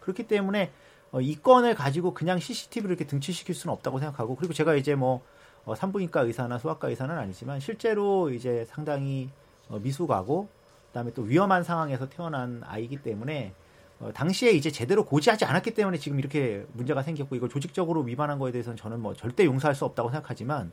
[0.01, 0.71] 그렇기 때문에
[1.13, 5.23] 어, 이 건을 가지고 그냥 CCTV를 이렇게 등치시킬 수는 없다고 생각하고 그리고 제가 이제 뭐
[5.65, 9.31] 어, 산부인과 의사나 소아과 의사는 아니지만 실제로 이제 상당히
[9.69, 10.49] 어, 미숙하고
[10.89, 13.55] 그다음에 또 위험한 상황에서 태어난 아이기 때문에
[14.01, 18.51] 어, 당시에 이제 제대로 고지하지 않았기 때문에 지금 이렇게 문제가 생겼고 이걸 조직적으로 위반한 거에
[18.51, 20.73] 대해서는 저는 뭐 절대 용서할 수 없다고 생각하지만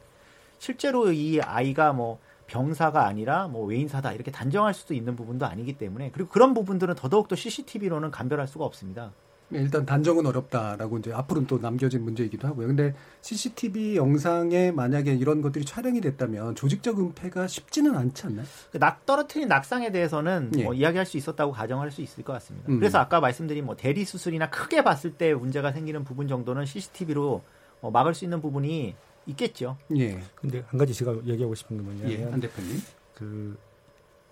[0.60, 6.12] 실제로 이 아이가 뭐 병사가 아니라 뭐 외인사다 이렇게 단정할 수도 있는 부분도 아니기 때문에
[6.12, 9.12] 그리고 그런 부분들은 더더욱 더 CCTV로는 감별할 수가 없습니다.
[9.50, 12.68] 네, 일단 단정은 어렵다라고 이제 앞으로는 또 남겨진 문제이기도 하고요.
[12.68, 18.46] 근데 CCTV 영상에 만약에 이런 것들이 촬영이 됐다면 조직적 은폐가 쉽지는 않지 않나요?
[18.72, 20.64] 그 낙 떨어뜨린 낙상에 대해서는 예.
[20.64, 22.70] 뭐 이야기할 수 있었다고 가정할 수 있을 것 같습니다.
[22.70, 22.80] 음.
[22.80, 27.42] 그래서 아까 말씀드린 뭐 대리 수술이나 크게 봤을 때 문제가 생기는 부분 정도는 CCTV로
[27.82, 28.96] 어, 막을 수 있는 부분이
[29.28, 29.78] 있겠죠.
[29.98, 30.20] 예.
[30.36, 32.82] 근데 한 가지 제가 얘기하고 싶은 건 뭐냐면 예, 한 대표님.
[33.14, 33.58] 그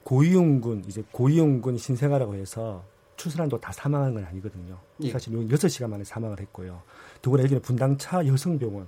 [0.03, 2.83] 고이용군 이제 고이용군 신생아라고 해서
[3.17, 4.77] 추순환도 다 사망한 건 아니거든요.
[5.01, 5.11] 예.
[5.11, 6.81] 사실 6시간 만에 사망을 했고요.
[7.21, 8.87] 더구나 여기는 분당차 여성병원,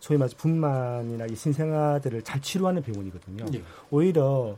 [0.00, 3.46] 소위 말해서 분만이나 이 신생아들을 잘 치료하는 병원이거든요.
[3.54, 3.62] 예.
[3.90, 4.56] 오히려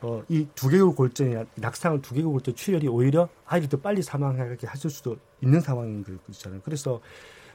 [0.00, 5.16] 어, 이 두개골 골전이나 낙상을 두개골 골전 출혈이 오히려 아이를 더 빨리 사망하게 하실 수도
[5.40, 6.60] 있는 상황인 거잖아요.
[6.64, 7.00] 그래서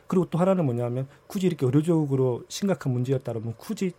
[0.07, 3.93] 그리고 또 하나는 뭐냐면 굳이 이렇게 의료적으로 심각한 문제였다면 굳이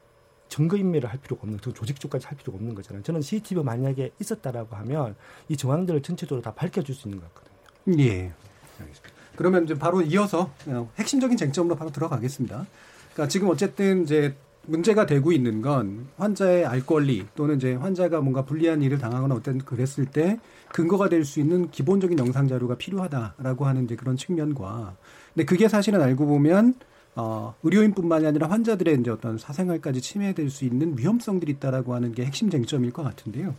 [0.51, 3.03] 증거인멸을 할 필요가 없는 그 조직적까지 할 필요가 없는 거잖아요.
[3.03, 5.15] 저는 CCTV 만약에 있었다라고 하면
[5.49, 8.05] 이 정황들을 전체적으로 다 밝혀줄 수 있는 것 같거든요.
[8.05, 8.33] 예.
[8.79, 9.11] 알겠습니다.
[9.37, 12.67] 그러면 이제 바로 이어서 어, 핵심적인 쟁점으로 바로 들어가겠습니다.
[13.15, 14.35] 그러니까 지금 어쨌든 이제
[14.67, 19.59] 문제가 되고 있는 건 환자의 알 권리 또는 이제 환자가 뭔가 불리한 일을 당하거나 어떤
[19.59, 20.39] 그랬을 때
[20.73, 24.97] 근거가 될 수 있는 기본적인 영상 자료가 필요하다라고 하는 이제 그런 측면과
[25.35, 26.75] 근데 그게 사실은 알고 보면
[27.21, 32.49] 어, 의료인뿐만이 아니라 환자들의 이제 어떤 사생활까지 침해될 수 있는 위험성들이 있다라고 하는 게 핵심
[32.49, 33.55] 쟁점일 것 같은데요.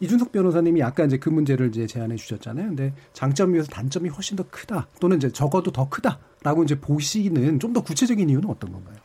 [0.00, 2.68] 이준석 변호사님이 아까 이제 그 문제를 이제 제안해 주셨잖아요.
[2.68, 7.72] 근데 장점 비해서 단점이 훨씬 더 크다 또는 이제 적어도 더 크다라고 이제 보시는 좀
[7.72, 8.96] 더 구체적인 이유는 어떤 건가요?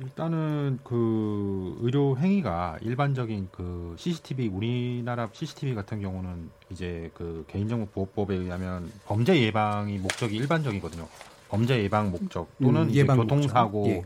[0.00, 8.34] 일단은 그 의료 행위가 일반적인 그 CCTV 우리나라 CCTV 같은 경우는 이제 그 개인정보 보호법에
[8.34, 11.08] 의하면 범죄 예방이 목적이 일반적이거든요.
[11.48, 14.04] 범죄 예방 목적 또는 음, 예방 교통사고에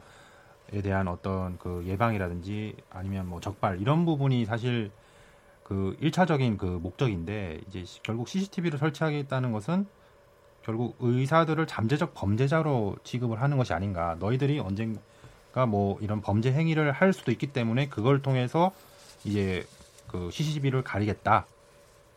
[0.72, 0.82] 예.
[0.82, 4.90] 대한 어떤 그 예방이라든지 아니면 뭐 적발 이런 부분이 사실
[5.62, 9.86] 그 일차적인 그 목적인데 이제 결국 CCTV를 설치하겠다는 것은
[10.62, 14.16] 결국 의사들을 잠재적 범죄자로 취급을 하는 것이 아닌가.
[14.18, 18.72] 너희들이 언젠가 뭐 이런 범죄 행위를 할 수도 있기 때문에 그걸 통해서
[19.24, 19.64] 이제
[20.08, 21.46] 그 CCTV를 가리겠다.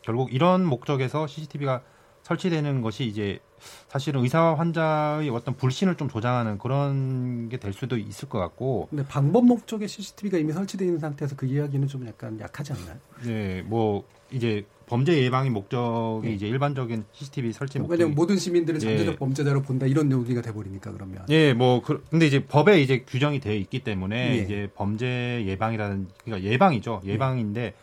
[0.02, 1.82] 결국 이런 목적에서 CCTV가
[2.24, 3.40] 설치되는 것이 이제
[3.88, 8.88] 사실은 의사와 환자의 어떤 불신을 좀 조장하는 그런 게 될 수도 있을 것 같고.
[8.90, 12.96] 근데 방법 목적의 CCTV가 이미 설치되어 있는 상태에서 그 이야기는 좀 약간 약하지 않나요?
[13.26, 16.34] 네, 뭐 이제 범죄 예방의 목적이 네.
[16.34, 17.92] 이제 일반적인 CCTV 설치 목적.
[17.94, 19.18] 왜냐면 모든 시민들은 잠재적 예.
[19.18, 21.24] 범죄자로 본다 이런 논리가 돼버리니까 그러면.
[21.30, 24.42] 예, 뭐 그, 근데 이제 법에 이제 규정이 되어 있기 때문에 예.
[24.44, 27.74] 이제 범죄 예방이라는 그러니까 예방이죠 예방인데.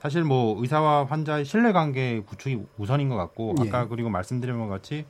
[0.00, 0.02] 예.
[0.02, 3.68] 사실 뭐 의사와 환자의 신뢰 관계 구축이 우선인 것 같고 예.
[3.68, 5.06] 아까 그리고 말씀드린 것 같이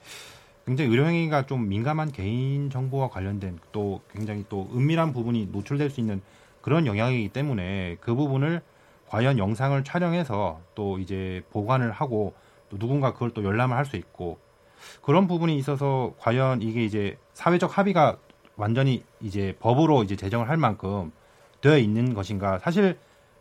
[0.67, 6.21] 굉장히 의료행위가 좀 민감한 개인 정보와 관련된 또 굉장히 또 은밀한 부분이 노출될 수 있는
[6.61, 8.61] 그런 영향이기 때문에 그 부분을
[9.09, 12.35] 과연 영상을 촬영해서 또 이제 보관을 하고
[12.69, 14.39] 또 누군가 그걸 또 열람을 할 수 있고
[15.03, 18.19] 그런 부분이 있어서 과연 이게 이제 사회적 합의가
[18.57, 21.13] 완전히 이제 법으로 이제 제정을 할 만큼
[21.61, 22.99] 되어 있는 것인가 사실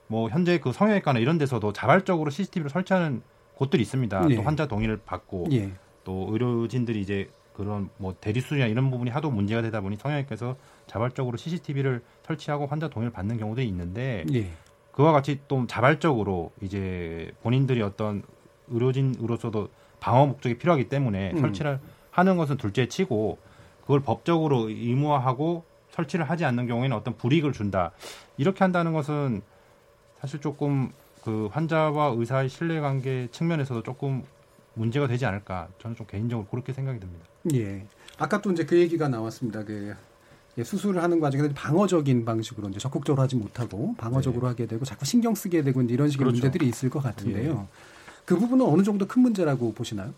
[0.10, 3.22] 뭐 현재 그 성형외과나 이런 데서도 자발적으로 CCTV를 설치하는
[3.56, 4.28] 곳들이 있습니다.
[4.28, 4.36] 네.
[4.36, 5.72] 또 환자 동의를 받고 네.
[6.04, 10.56] 또 의료진들이 이제 그런 뭐 대리 수준이나 이런 부분이 하도 문제가 되다 보니 성형외과에서
[10.88, 14.52] 자발적으로 CCTV를 설치하고 환자 동의를 받는 경우도 있는데 네.
[14.92, 18.24] 그와 같이 또 자발적으로 이제 본인들이 어떤
[18.70, 19.70] 의료진으로서도
[20.00, 21.38] 방어 목적이 필요하기 때문에 음.
[21.38, 23.38] 설치를 하는 것은 둘째치고
[23.82, 27.92] 그걸 법적으로 의무화하고 설치를 하지 않는 경우에는 어떤 불이익을 준다
[28.38, 29.44] 이렇게 한다는 것은
[30.22, 30.92] 사실 조금
[31.24, 34.24] 그 환자와 의사의 신뢰관계 측면에서도 조금
[34.74, 37.26] 문제가 되지 않을까 저는 좀 개인적으로 그렇게 생각이 듭니다.
[37.54, 37.86] 예.
[38.18, 39.64] 아까 또 이제 그 얘기가 나왔습니다.
[39.64, 39.96] 그
[40.58, 44.48] 예, 수술을 하는 과정에서 방어적인 방식으로 이제 적극적으로 하지 못하고 방어적으로 네.
[44.48, 46.42] 하게 되고 자꾸 신경 쓰게 되고 이런 식의 그렇죠.
[46.42, 47.68] 문제들이 있을 것 같은데요.
[47.70, 47.78] 예.
[48.26, 50.14] 그 부분은 어느 정도 큰 문제라고 보시나요?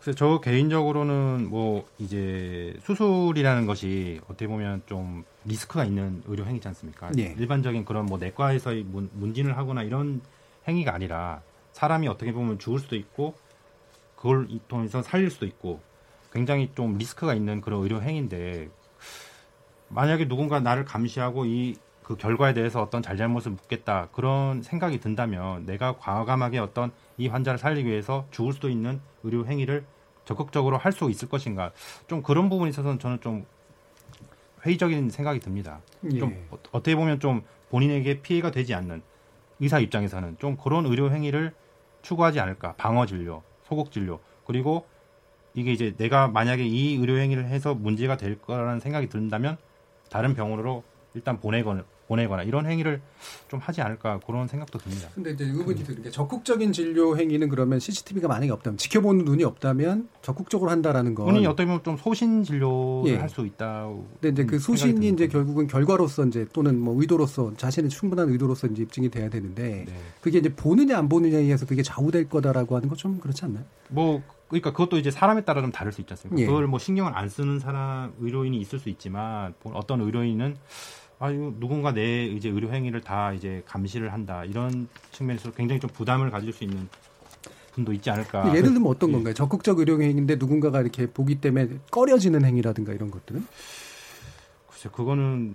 [0.00, 7.10] 그래서 저 개인적으로는 뭐 이제 수술이라는 것이 어떻게 보면 좀 리스크가 있는 의료 행위지 않습니까?
[7.10, 7.34] 네.
[7.38, 10.22] 일반적인 그런 뭐 내과에서의 문, 문진을 하거나 이런
[10.66, 13.34] 행위가 아니라 사람이 어떻게 보면 죽을 수도 있고
[14.16, 15.80] 그걸 통해서 살릴 수도 있고
[16.32, 18.70] 굉장히 좀 리스크가 있는 그런 의료 행위인데
[19.88, 21.76] 만약에 누군가 나를 감시하고 이
[22.10, 27.86] 그 결과에 대해서 어떤 잘잘못을 묻겠다 그런 생각이 든다면 내가 과감하게 어떤 이 환자를 살리기
[27.88, 29.84] 위해서 죽을 수도 있는 의료 행위를
[30.24, 31.70] 적극적으로 할 수 있을 것인가
[32.08, 33.44] 좀 그런 부분에 있어서는 저는 좀
[34.64, 35.80] 회의적인 생각이 듭니다.
[36.12, 36.18] 예.
[36.18, 39.02] 좀 어, 어떻게 보면 좀 본인에게 피해가 되지 않는
[39.60, 41.52] 의사 입장에서는 좀 그런 의료 행위를
[42.02, 44.86] 추구하지 않을까 방어 진료 소극 진료 그리고
[45.52, 49.58] 이게 이제 내가 만약에 이 의료 행위를 해서 문제가 될 거라는 생각이 든다면
[50.10, 53.00] 다른 병원으로 일단 보내거나 보내거나 이런 행위를
[53.48, 55.08] 좀 하지 않을까 그런 생각도 듭니다.
[55.14, 60.08] 근데 이제 의문이 드는 게 적극적인 진료 행위는 그러면 CCTV가 만약에 없다면 지켜보는 눈이 없다면
[60.20, 63.16] 적극적으로 한다라는 건 본인이 어떻게 보면 좀 소신 진료를 예.
[63.16, 63.88] 할수 있다.
[64.20, 68.82] 근데 이제 그 소신이 이제 결국은 결과로서 이제 또는 뭐 의도로서 자신의 충분한 의도로서 이제
[68.82, 69.94] 입증이 돼야 되는데 네.
[70.20, 73.64] 그게 이제 보느냐 안 보느냐에 의해서 그게 좌우될 거다라고 하는 건 좀 그렇지 않나요?
[73.88, 76.42] 뭐 그러니까 그것도 이제 사람에 따라 좀 다를 수 있지 않습니까?
[76.42, 76.46] 예.
[76.46, 80.56] 그걸 뭐 신경을 안 쓰는 사람 의료인이 있을 수 있지만 어떤 의료인은
[81.20, 86.30] 아유 누군가 내 이제 의료 행위를 다 이제 감시를 한다 이런 측면에서 굉장히 좀 부담을
[86.30, 86.88] 가질 수 있는
[87.74, 88.48] 분도 있지 않을까.
[88.56, 89.12] 예를 들면 어떤 예.
[89.12, 89.34] 건가요?
[89.34, 93.46] 적극적 의료 행위인데 누군가가 이렇게 보기 때문에 꺼려지는 행위라든가 이런 것들은?
[94.70, 95.54] 글쎄 그거는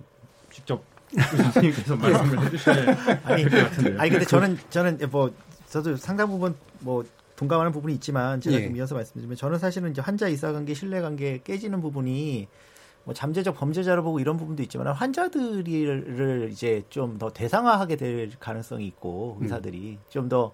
[0.52, 0.84] 직접
[1.18, 4.00] 선생님께서 말씀을 해주셔야 아니, 될것 같은데요.
[4.00, 5.34] 아니 근데 저는 저는 뭐
[5.68, 8.66] 저도 상당 부분 뭐 동감하는 부분이 있지만 제가 예.
[8.66, 12.46] 좀 이어서 말씀드리면 저는 사실은 이제 환자 의사 관계 신뢰 관계 깨지는 부분이
[13.06, 19.38] 뭐 잠재적 범죄자로 보고 이런 부분도 있지만 환자들을 이제 좀 더 대상화하게 될 가능성이 있고
[19.40, 20.52] 의사들이 좀더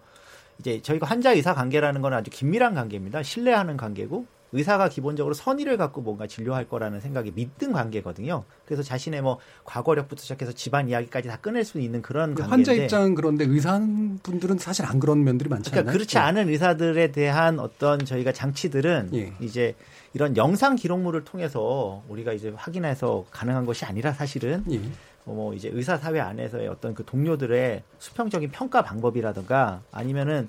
[0.58, 3.22] 이제 저희가 환자 의사 관계라는 건 아주 긴밀한 관계입니다.
[3.22, 8.44] 신뢰하는 관계고 의사가 기본적으로 선의를 갖고 뭔가 진료할 거라는 생각이 믿는 관계거든요.
[8.66, 13.14] 그래서 자신의 뭐 과거력부터 시작해서 집안 이야기까지 다 꺼낼 수 있는 그런 관계인데 환자 입장은
[13.14, 13.78] 그런데 의사
[14.22, 15.92] 분들은 사실 안 그런 면들이 많지 그러니까?
[15.92, 19.32] 그렇지 않은 의사들에 대한 어떤 저희가 장치들은 예.
[19.40, 19.74] 이제
[20.14, 24.80] 이런 영상 기록물을 통해서 우리가 이제 확인해서 가능한 것이 아니라 사실은 예.
[25.24, 30.48] 뭐 이제 의사 사회 안에서의 어떤 그 동료들의 수평적인 평가 방법이라든가 아니면은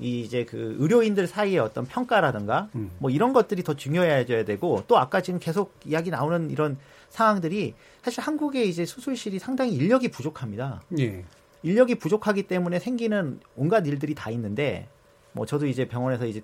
[0.00, 2.90] 이 이제 그 의료인들 사이의 어떤 평가라든가 음.
[2.98, 6.78] 뭐 이런 것들이 더 중요해져야 되고 또 아까 지금 계속 이야기 나오는 이런
[7.10, 10.80] 상황들이 사실 한국의 이제 수술실이 상당히 인력이 부족합니다.
[10.98, 11.24] 예.
[11.62, 14.88] 인력이 부족하기 때문에 생기는 온갖 일들이 다 있는데
[15.32, 16.42] 뭐 저도 이제 병원에서 이제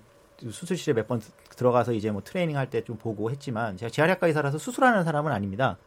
[0.51, 1.19] 수술실에 몇 번
[1.55, 5.77] 들어가서 이제 뭐 트레이닝 할 때 좀 보고 했지만 제가 재활약과 의사라서 수술하는 사람은 아닙니다.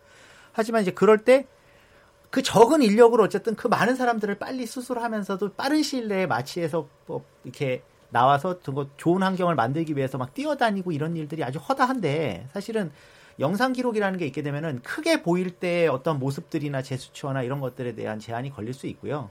[0.53, 1.47] 하지만 이제 그럴 때
[2.31, 7.83] 그 적은 인력으로 어쨌든 그 많은 사람들을 빨리 수술하면서도 빠른 시일 내에 마취해서 뭐 이렇게
[8.11, 12.91] 나와서 그 좋은 환경을 만들기 위해서 막 뛰어다니고 이런 일들이 아주 허다한데 사실은
[13.41, 18.51] 영상 기록이라는 게 있게 되면은 크게 보일 때 어떤 모습들이나 제스처나 이런 것들에 대한 제한이
[18.51, 19.31] 걸릴 수 있고요.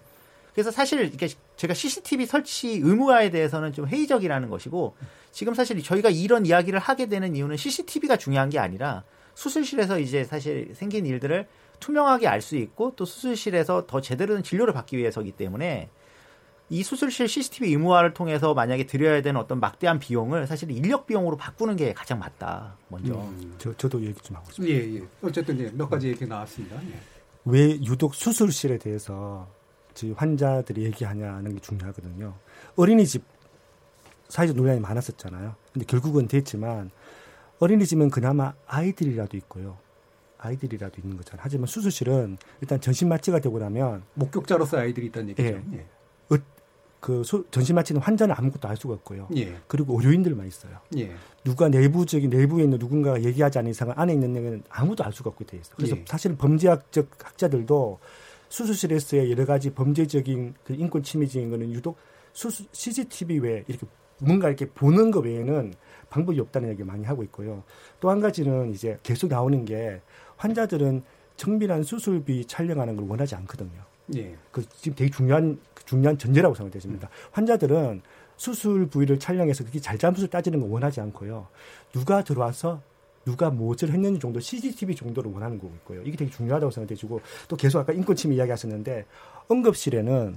[0.53, 4.95] 그래서 사실 이게 제가 CCTV 설치 의무화에 대해서는 좀 회의적이라는 것이고
[5.31, 9.03] 지금 사실 저희가 이런 이야기를 하게 되는 이유는 CCTV가 중요한 게 아니라
[9.35, 11.47] 수술실에서 이제 사실 생긴 일들을
[11.79, 15.89] 투명하게 알 수 있고 또 수술실에서 더 제대로 된 진료를 받기 위해서기 때문에
[16.71, 21.75] 이 수술실 CCTV 의무화를 통해서 만약에 들여야 되는 어떤 막대한 비용을 사실 인력 비용으로 바꾸는
[21.75, 22.75] 게 가장 맞다.
[22.89, 23.13] 먼저.
[23.15, 23.55] 음.
[23.57, 24.75] 저, 저도 얘기 좀 하고 싶습니다.
[24.75, 25.03] 예, 예.
[25.23, 26.75] 어쨌든 예, 몇 가지 얘기 나왔습니다.
[26.83, 26.99] 예.
[27.45, 29.47] 왜 유독 수술실에 대해서
[30.15, 32.35] 환자들이 얘기하냐는 게 중요하거든요.
[32.75, 33.23] 어린이집
[34.29, 35.55] 사회적 논란이 많았었잖아요.
[35.73, 36.91] 근데 결국은 됐지만
[37.59, 39.77] 어린이집은 그나마 아이들이라도 있고요.
[40.39, 41.41] 아이들이라도 있는 거잖아요.
[41.43, 45.47] 하지만 수술실은 일단 전신 마취가 되고 나면 목격자로서 아이들이 있다는 얘기죠.
[45.47, 45.63] 예.
[45.73, 45.85] 예.
[46.35, 46.39] 어,
[46.99, 49.27] 그 소- 전신 마취는 환자는 아무것도 알 수가 없고요.
[49.37, 49.55] 예.
[49.67, 50.79] 그리고 의료인들만 있어요.
[50.97, 51.11] 예.
[51.43, 55.45] 누가 내부적인 내부에 있는 누군가가 얘기하지 않는 이상은 안에 있는 얘기는 아무도 알 수가 없게
[55.45, 55.75] 돼 있어요.
[55.77, 56.03] 그래서 예.
[56.07, 57.99] 사실은 범죄학적 학자들도
[58.49, 61.97] 수술실에서의 여러 가지 범죄적인 그 인권 침해적인 거는 유독
[62.33, 63.85] 수술, CCTV 외에 이렇게
[64.21, 65.73] 뭔가 이렇게 보는 것 외에는
[66.09, 67.63] 방법이 없다는 얘기 많이 하고 있고요.
[67.99, 70.01] 또 한 가지는 이제 계속 나오는 게
[70.39, 71.03] 환자들은
[71.35, 73.83] 정밀한 수술비 촬영하는 걸 원하지 않거든요.
[74.15, 74.35] 예.
[74.51, 77.09] 그 지금 되게 중요한 중요한 전제라고 생각되십니다.
[77.31, 78.01] 환자들은
[78.37, 81.47] 수술 부위를 촬영해서 그게 잘잘못을 따지는 걸 원하지 않고요.
[81.91, 82.81] 누가 들어와서
[83.25, 86.01] 누가 무엇을 했는지 정도 CCTV 정도를 원하는 거고 있고요.
[86.03, 89.05] 이게 되게 중요하다고 생각되시고 또 계속 아까 인권침해 이야기하셨는데
[89.51, 90.35] 응급실에는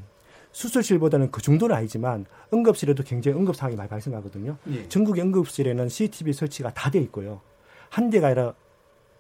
[0.51, 4.59] 수술실보다는 그 정도는 아니지만 응급실에도 굉장히 응급 상황이 많이 발생하거든요.
[4.73, 4.89] 예.
[4.89, 7.41] 전국의 응급실에는 CCTV 설치가 다 돼 있고요.
[7.89, 8.55] 한 대가 아니라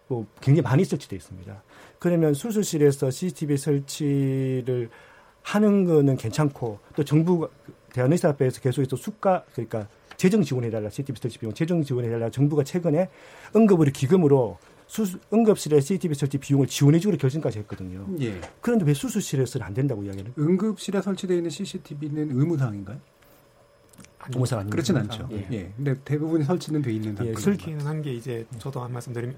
[0.09, 1.62] 뭐 굉장히 많이 설치되어 있습니다.
[1.99, 4.91] 그러면 수술실에서 CCTV 설치를
[5.43, 7.49] 하는 거는 괜찮고 또 정부가
[7.93, 13.09] 대한의사협회에서 계속해서 수가 그러니까 재정 지원해달라 CCTV 설치 비용 재정 지원해달라 정부가 최근에
[13.57, 18.07] 응급의료 기금으로 수술, 응급실에 CCTV 설치 비용을 지원해주기로 결정까지 했거든요.
[18.21, 18.38] 예.
[18.61, 20.33] 그런데 왜 수술실에서는 안 된다고 이야기를?
[20.38, 23.01] 응급실에 설치되어 있는 CCTV는 의무사항인가요?
[24.35, 24.71] 의무사항 아닙니다.
[24.71, 25.29] 그렇진 않죠.
[25.31, 25.49] 네.
[25.51, 25.73] 예.
[25.77, 27.41] 근데 대부분 설치는 돼 있는 예, 상태.
[27.41, 29.37] 설치는 한 게 이제 저도 한 말씀 드리면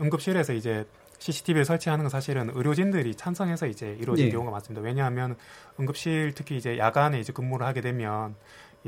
[0.00, 0.86] 응급실에서 이제
[1.18, 4.30] CCTV를 설치하는 건 사실은 의료진들이 찬성해서 이제 이루어진 예.
[4.30, 4.84] 경우가 많습니다.
[4.84, 5.36] 왜냐하면
[5.78, 8.36] 응급실 특히 이제 야간에 이제 근무를 하게 되면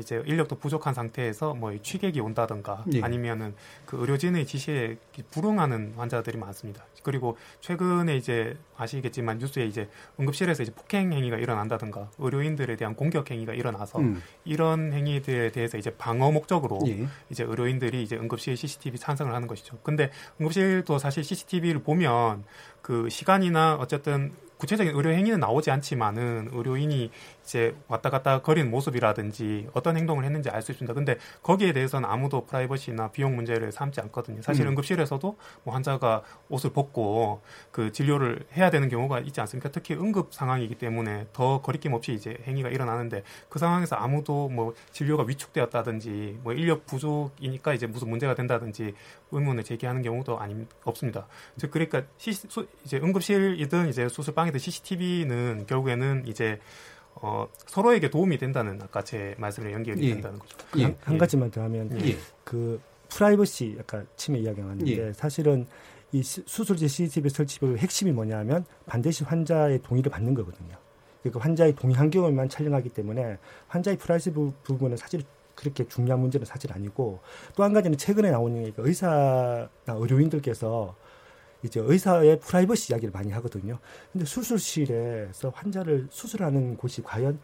[0.01, 3.01] 이제 인력도 부족한 상태에서 뭐 취객이 온다든가 예.
[3.01, 4.97] 아니면은 그 의료진의 지시에
[5.31, 6.85] 불응하는 환자들이 많습니다.
[7.03, 13.53] 그리고 최근에 이제 아시겠지만 뉴스에 이제 응급실에서 이제 폭행 행위가 일어난다든가 의료인들에 대한 공격 행위가
[13.53, 14.21] 일어나서 음.
[14.45, 17.07] 이런 행위들에 대해서 이제 방어 목적으로 예.
[17.29, 19.79] 이제 의료인들이 이제 응급실 CCTV 찬성을 하는 것이죠.
[19.83, 22.43] 근데 응급실도 사실 CCTV를 보면
[22.81, 27.09] 그 시간이나 어쨌든 구체적인 의료 행위는 나오지 않지만은 의료인이
[27.43, 30.93] 이제 왔다 갔다 거리는 모습이라든지 어떤 행동을 했는지 알 수 있습니다.
[30.93, 34.41] 근데 거기에 대해서는 아무도 프라이버시나 비용 문제를 삼지 않거든요.
[34.41, 34.71] 사실 음.
[34.71, 39.69] 응급실에서도 뭐 환자가 옷을 벗고 그 진료를 해야 되는 경우가 있지 않습니까?
[39.71, 45.23] 특히 응급 상황이기 때문에 더 거리낌 없이 이제 행위가 일어나는데 그 상황에서 아무도 뭐 진료가
[45.27, 48.93] 위축되었다든지 뭐 인력 부족이니까 이제 무슨 문제가 된다든지
[49.31, 51.27] 의문을 제기하는 경우도 아니 없습니다.
[51.57, 56.59] 즉 그러니까 시, 수, 이제 응급실이든 이제 수술방이든 CCTV는 결국에는 이제
[57.15, 60.13] 어, 서로에게 도움이 된다는 아까 제 말씀에 연결이 예.
[60.13, 60.57] 된다는 거죠.
[60.77, 60.83] 예.
[60.83, 62.17] 한, 한, 가지만 더 하면 예.
[62.43, 65.13] 그 프라이버시 약간 침해 이야기가 나왔는데 예.
[65.13, 65.67] 사실은
[66.11, 70.75] 이 수술실 CCTV 설치의 핵심이 뭐냐면 반드시 환자의 동의를 받는 거거든요.
[71.21, 74.31] 그러니까 환자의 동의 한 경우에만 촬영하기 때문에 환자의 프라이버시
[74.63, 75.23] 부분은 사실
[75.55, 77.19] 그렇게 중요한 문제는 사실 아니고
[77.55, 80.95] 또 한 가지는 최근에 나온 의사나 의료인들께서
[81.63, 83.79] 이제 의사의 프라이버시 이야기를 많이 하거든요.
[84.11, 87.39] 근데 수술실에서 환자를 수술하는 곳이 과연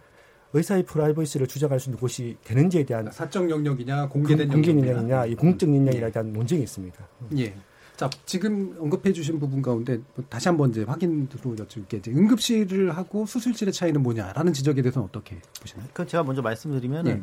[0.53, 5.69] 의사의 프라이버시를 주장할 수 있는 곳이 되는지에 대한 사적 영역이냐 공개된 공개 영역이냐 이 공적
[5.69, 7.07] 영역에 대한 논쟁이 있습니다.
[7.37, 7.53] 예.
[7.97, 13.25] 자, 지금 언급해 주신 부분 가운데 뭐 다시 한번 이제 확인으로 여쭐게 이제 응급실을 하고
[13.25, 15.87] 수술실의 차이는 뭐냐라는 지적에 대해서는 어떻게 보시나요?
[15.93, 17.21] 그 제가 먼저 말씀드리면 예.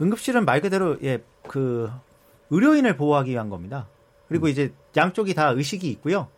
[0.00, 1.90] 응급실은 말 그대로 예, 그
[2.50, 3.88] 의료인을 보호하기 위한 겁니다.
[4.30, 4.50] 그리고 음.
[4.50, 6.28] 이제 양쪽이 다 의식이 있고요.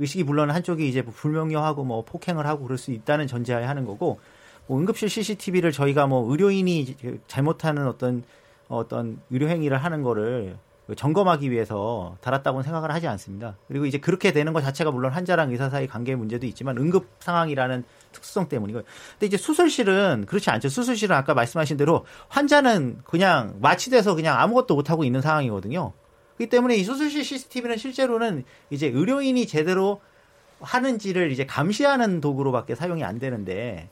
[0.00, 4.18] 의식이 물론 한쪽이 이제 불명령하고 뭐 폭행을 하고 그럴 수 있다는 전제하에 하는 거고
[4.66, 6.96] 뭐 응급실 CCTV를 저희가 뭐 의료인이
[7.28, 8.24] 잘못하는 어떤
[8.68, 10.56] 어떤 의료 행위를 하는 거를
[10.96, 13.56] 점검하기 위해서 달았다고는 생각을 하지 않습니다.
[13.68, 17.84] 그리고 이제 그렇게 되는 것 자체가 물론 환자랑 의사 사이 관계의 문제도 있지만 응급 상황이라는
[18.12, 18.82] 특수성 때문이고.
[19.12, 20.68] 근데 이제 수술실은 그렇지 않죠.
[20.68, 25.92] 수술실은 아까 말씀하신 대로 환자는 그냥 마취돼서 그냥 아무것도 못 하고 있는 상황이거든요.
[26.36, 30.00] 그렇기 때문에 이 수술실 CCTV는 실제로는 이제 의료인이 제대로
[30.60, 33.88] 하는지를 이제 감시하는 도구로밖에 사용이 안 되는데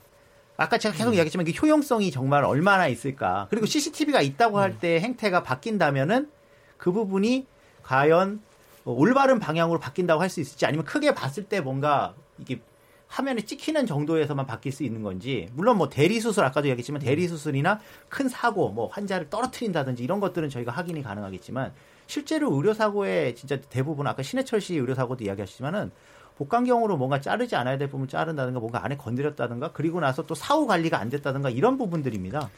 [0.57, 1.15] 아까 제가 계속 음.
[1.15, 3.49] 이야기했지만 그 효용성이 정말 얼마나 있을까.
[3.51, 5.03] 그리고 CCTV가 있다고 할때 음.
[5.03, 6.31] 행태가 바뀐다면은
[6.77, 7.47] 그 부분이
[7.83, 8.41] 과연
[8.85, 12.61] 올바른 방향으로 바뀐다고 할 수 있을지 아니면 크게 봤을 때 뭔가 이게
[13.09, 17.81] 화면에 찍히는 정도에서만 바뀔 수 있는 건지 물론 뭐 대리 수술 아까도 얘기했지만 대리 수술이나
[18.09, 21.73] 큰 사고 뭐 환자를 떨어뜨린다든지 이런 것들은 저희가 확인이 가능하겠지만
[22.07, 25.91] 실제로 의료 사고의 진짜 대부분 아까 신해철 씨 의료 사고도 이야기하시지만은
[26.37, 30.99] 복강경으로 뭔가 자르지 않아야 될 부분 자른다든가 뭔가 안에 건드렸다든가 그리고 나서 또 사후 관리가
[30.99, 32.51] 안 됐다든가 이런 부분들입니다.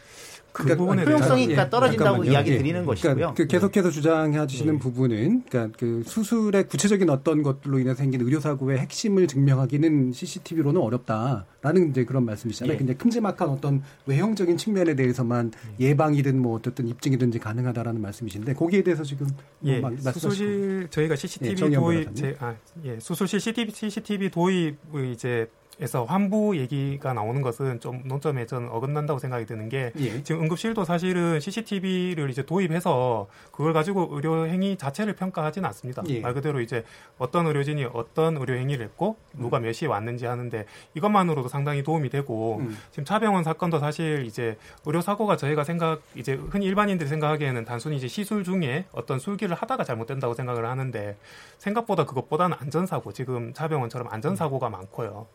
[0.57, 2.33] 그 그러니까 부분에 효용성이 예, 떨어진다고 잠깐만요.
[2.33, 2.57] 이야기 예.
[2.57, 2.85] 드리는 예.
[2.87, 3.15] 것이고요.
[3.15, 4.79] 그러니까 그 계속해서 주장해 주시는 예.
[4.79, 11.91] 부분은 그러니까 그 수술의 구체적인 어떤 것들로 인해서 생긴 의료 사고의 핵심을 증명하기는 CCTV로는 어렵다라는
[11.91, 12.73] 이제 그런 말씀이시잖아요.
[12.73, 12.79] 예.
[12.79, 15.89] 근데 큼지막한 어떤 외형적인 측면에 대해서만 예.
[15.89, 19.27] 예방이든 뭐 어쨌든 입증이든지 가능하다라는 말씀이신데 거기에 대해서 지금
[19.61, 20.11] 뭐 예.
[20.11, 22.99] 수술실 저희가 CCTV 도입 제, 아, 예.
[22.99, 29.45] 수술실 CCTV, CCTV 도입의 이제 에서 환부 얘기가 나오는 것은 좀 논점에 저는 어긋난다고 생각이
[29.45, 30.23] 드는 게 예.
[30.23, 36.03] 지금 응급실도 사실은 CCTV를 이제 도입해서 그걸 가지고 의료 행위 자체를 평가하지는 않습니다.
[36.09, 36.21] 예.
[36.21, 36.83] 말 그대로 이제
[37.19, 42.57] 어떤 의료진이 어떤 의료 행위를 했고 누가 몇 시에 왔는지 하는데 이것만으로도 상당히 도움이 되고
[42.61, 42.75] 음.
[42.91, 48.09] 지금 차병원 사건도 사실 이제 의료 사고가 저희가 생각 이제 흔히 일반인들이 생각하기에는 단순히 이제
[48.09, 51.19] 시술 중에 어떤 술기를 하다가 잘못된다고 생각을 하는데
[51.59, 54.73] 생각보다 그것보다는 안전 사고 지금 차병원처럼 안전 사고가 음.
[54.73, 55.27] 많고요.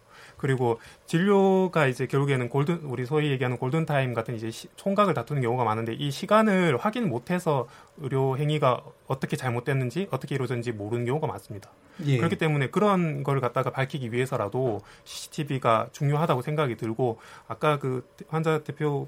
[0.41, 5.41] 그리고 진료가 이제 결국에는 골든 우리 소위 얘기하는 골든 타임 같은 이제 시, 총각을 다투는
[5.41, 11.69] 경우가 많은데 이 시간을 확인 못해서 의료 행위가 어떻게 잘못됐는지 어떻게 이루어졌는지 모르는 경우가 많습니다.
[12.06, 12.17] 예.
[12.17, 19.08] 그렇기 때문에 그런 걸 갖다가 밝히기 위해서라도 CCTV가 중요하다고 생각이 들고 아까 그 환자 대표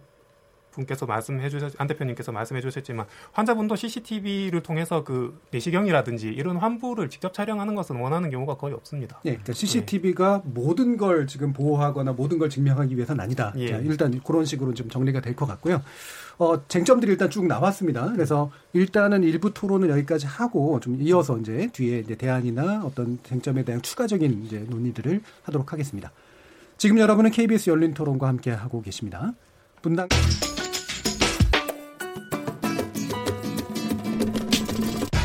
[0.74, 7.34] 분께서 말씀해 주셨 안 대표님께서 말씀해 주셨지만 환자분도 CCTV를 통해서 그 내시경이라든지 이런 환부를 직접
[7.34, 9.20] 촬영하는 것은 원하는 경우가 거의 없습니다.
[9.24, 10.52] 네, 그러니까 CCTV가 네.
[10.54, 13.54] 모든 걸 지금 보호하거나 모든 걸 증명하기 위해서는 아니다.
[13.58, 13.70] 예.
[13.70, 15.82] 자, 일단 그런 식으로 좀 정리가 될 것 같고요.
[16.38, 18.12] 어, 쟁점들이 일단 쭉 나왔습니다.
[18.12, 23.82] 그래서 일단은 일부 토론은 여기까지 하고 좀 이어서 이제 뒤에 이제 대안이나 어떤 쟁점에 대한
[23.82, 26.12] 추가적인 이제 논의들을 하도록 하겠습니다.
[26.78, 29.34] 지금 여러분은 KBS 열린 토론과 함께 하고 계십니다.
[29.82, 30.08] 분당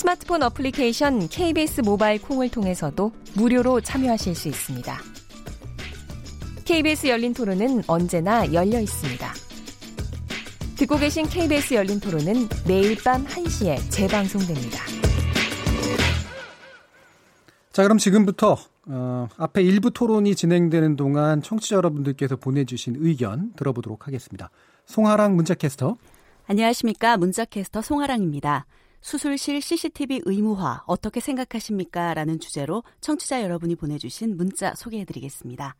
[0.00, 4.98] 스마트폰 어플리케이션 KBS 모바일 콩을 통해서도 무료로 참여하실 수 있습니다.
[6.64, 9.30] KBS 열린 토론은 언제나 열려 있습니다.
[10.78, 14.78] 듣고 계신 KBS 열린 토론은 매일 밤 1시에 재방송됩니다.
[17.70, 24.48] 자, 그럼 지금부터 어, 앞에 일부 토론이 진행되는 동안 청취자 여러분들께서 보내주신 의견 들어보도록 하겠습니다.
[24.86, 25.98] 송하랑 문자캐스터.
[26.46, 27.18] 안녕하십니까.
[27.18, 28.64] 문자캐스터 송하랑입니다.
[29.00, 32.14] 수술실 CCTV 의무화 어떻게 생각하십니까?
[32.14, 35.74] 라는 주제로 청취자 여러분이 보내주신 문자 소개해드리겠습니다.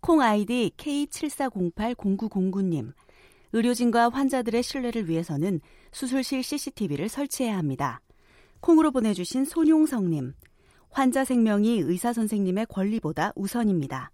[0.00, 2.92] 콩 아이디 K74080909님.
[3.52, 5.60] 의료진과 환자들의 신뢰를 위해서는
[5.92, 8.00] 수술실 CCTV를 설치해야 합니다.
[8.60, 10.34] 콩으로 보내주신 손용성님.
[10.90, 14.10] 환자 생명이 의사 선생님의 권리보다 우선입니다.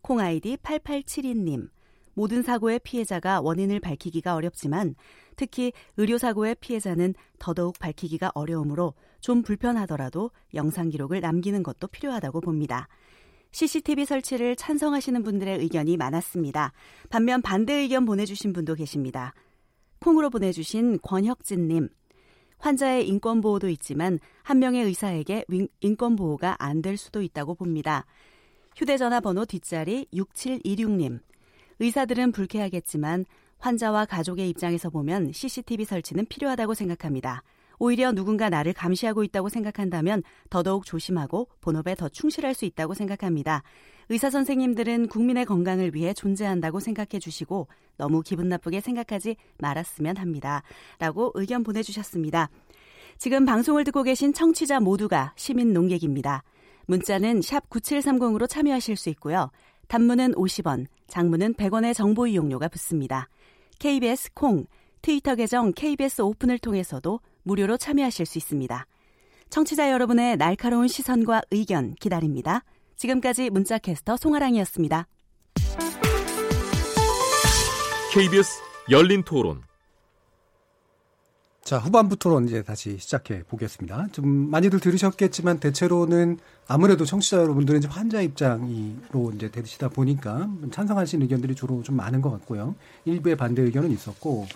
[0.00, 1.68] 콩 아이디 8872님.
[2.16, 4.94] 모든 사고의 피해자가 원인을 밝히기가 어렵지만
[5.36, 12.88] 특히 의료사고의 피해자는 더더욱 밝히기가 어려우므로 좀 불편하더라도 영상 기록을 남기는 것도 필요하다고 봅니다.
[13.52, 16.72] CCTV 설치를 찬성하시는 분들의 의견이 많았습니다.
[17.10, 19.34] 반면 반대 의견 보내주신 분도 계십니다.
[20.00, 21.90] 콩으로 보내주신 권혁진님.
[22.58, 25.44] 환자의 인권보호도 있지만 한 명의 의사에게
[25.80, 28.06] 인권보호가 안 될 수도 있다고 봅니다.
[28.74, 31.20] 휴대전화 번호 뒷자리 6726님.
[31.80, 33.26] 의사들은 불쾌하겠지만
[33.58, 37.42] 환자와 가족의 입장에서 보면 CCTV 설치는 필요하다고 생각합니다.
[37.78, 43.62] 오히려 누군가 나를 감시하고 있다고 생각한다면 더더욱 조심하고 본업에 더 충실할 수 있다고 생각합니다.
[44.08, 47.66] 의사 선생님들은 국민의 건강을 위해 존재한다고 생각해 주시고
[47.96, 50.62] 너무 기분 나쁘게 생각하지 말았으면 합니다.
[50.98, 52.48] 라고 의견 보내주셨습니다.
[53.18, 56.44] 지금 방송을 듣고 계신 청취자 모두가 시민 농객입니다.
[56.86, 59.50] 문자는 샵 9730으로 참여하실 수 있고요.
[59.88, 63.28] 단문은 50원, 장문은 100원의 정보 이용료가 붙습니다.
[63.78, 64.66] KBS 콩,
[65.02, 68.86] 트위터 계정 KBS 오픈을 통해서도 무료로 참여하실 수 있습니다.
[69.50, 72.64] 청취자 여러분의 날카로운 시선과 의견 기다립니다.
[72.96, 75.06] 지금까지 문자캐스터 송아랑이었습니다.
[78.12, 79.62] KBS 열린 토론.
[81.66, 84.06] 자, 후반부 토론 이제 다시 시작해 보겠습니다.
[84.12, 86.38] 좀 많이들 들으셨겠지만 대체로는
[86.68, 92.30] 아무래도 청취자 여러분들은 이제 환자 입장으로 이제 되시다 보니까 찬성하신 의견들이 주로 좀 많은 것
[92.30, 92.76] 같고요.
[93.04, 94.46] 일부의 반대 의견은 있었고,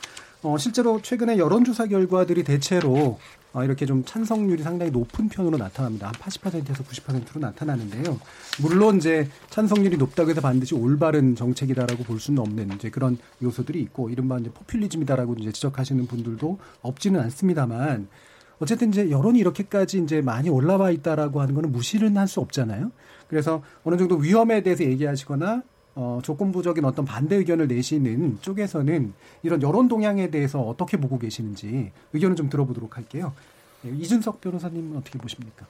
[0.43, 3.19] 어, 실제로 최근에 여론조사 결과들이 대체로 어,
[3.65, 6.07] 이렇게 좀 찬성률이 상당히 높은 편으로 나타납니다.
[6.07, 8.19] 한 80%에서 90%로 나타나는데요.
[8.63, 14.09] 물론 이제 찬성률이 높다고 해서 반드시 올바른 정책이다라고 볼 수는 없는 이제 그런 요소들이 있고
[14.11, 18.09] 이른바 이제 포퓰리즘이다라고 이제 지적하시는 분들도 없지는 않습니다만
[18.61, 22.93] 어쨌든 이제 여론이 이렇게까지 이제 많이 올라와 있다라고 하는 거는 무시를 할 수 없잖아요.
[23.27, 25.63] 그래서 어느 정도 위험에 대해서 얘기하시거나
[25.95, 29.13] 어, 조건부적인 어떤 반대 의견을 내시는 쪽에서는
[29.43, 33.33] 이런 여론 동향에 대해서 어떻게 보고 계시는지 의견을 좀 들어보도록 할게요.
[33.85, 35.67] 예, 이준석 변호사님은 어떻게 보십니까?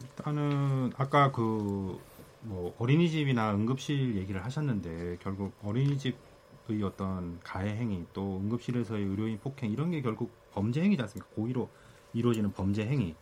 [0.00, 1.98] 일단은 아까 그
[2.42, 9.90] 뭐 어린이집이나 응급실 얘기를 하셨는데 결국 어린이집의 어떤 가해 행위 또 응급실에서의 의료인 폭행 이런
[9.90, 11.28] 게 결국 범죄 행위지 않습니까?
[11.34, 11.68] 고의로
[12.14, 13.14] 이루어지는 범죄 행위.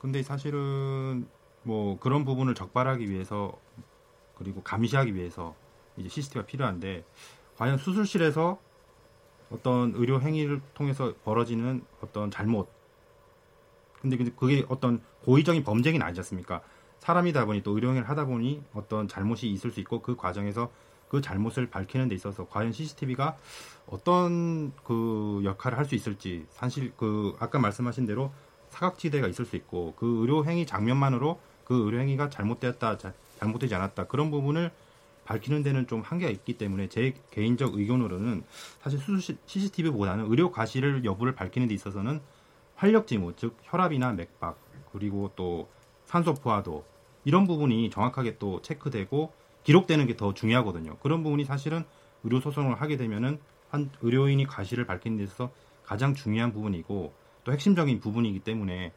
[0.00, 1.26] 근데 사실은
[1.62, 3.58] 뭐 그런 부분을 적발하기 위해서
[4.40, 5.54] 그리고 감시하기 위해서
[5.96, 7.04] 이제 CCTV가 필요한데
[7.56, 8.58] 과연 수술실에서
[9.50, 12.68] 어떤 의료 행위를 통해서 벌어지는 어떤 잘못
[14.00, 16.62] 근데 그게 어떤 고의적인 범죄는 아니지 않습니까?
[17.00, 20.70] 사람이다 보니 또 의료 행위를 하다 보니 어떤 잘못이 있을 수 있고 그 과정에서
[21.10, 23.36] 그 잘못을 밝히는 데 있어서 과연 CCTV가
[23.86, 28.32] 어떤 그 역할을 할 수 있을지 사실 그 아까 말씀하신 대로
[28.70, 32.96] 사각지대가 있을 수 있고 그 의료 행위 장면만으로 그 의료 행위가 잘못되었다
[33.40, 34.70] 잘못되지 않았다 그런 부분을
[35.24, 38.42] 밝히는 데는 좀 한계가 있기 때문에 제 개인적 의견으로는
[38.82, 42.20] 사실 수술 CCTV보다는 의료 과실을 여부를 밝히는 데 있어서는
[42.76, 44.58] 활력 징후 즉 혈압이나 맥박
[44.92, 45.68] 그리고 또
[46.06, 46.84] 산소 포화도
[47.24, 49.32] 이런 부분이 정확하게 또 체크되고
[49.62, 50.96] 기록되는 게 더 중요하거든요.
[51.02, 51.84] 그런 부분이 사실은
[52.24, 53.38] 의료 소송을 하게 되면은
[53.70, 55.50] 한 의료인이 과실을 밝히는 데 있어서
[55.84, 57.12] 가장 중요한 부분이고
[57.44, 58.92] 또 핵심적인 부분이기 때문에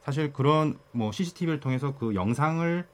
[0.00, 2.86] 사실 그런 뭐 CCTV를 통해서 그 영상을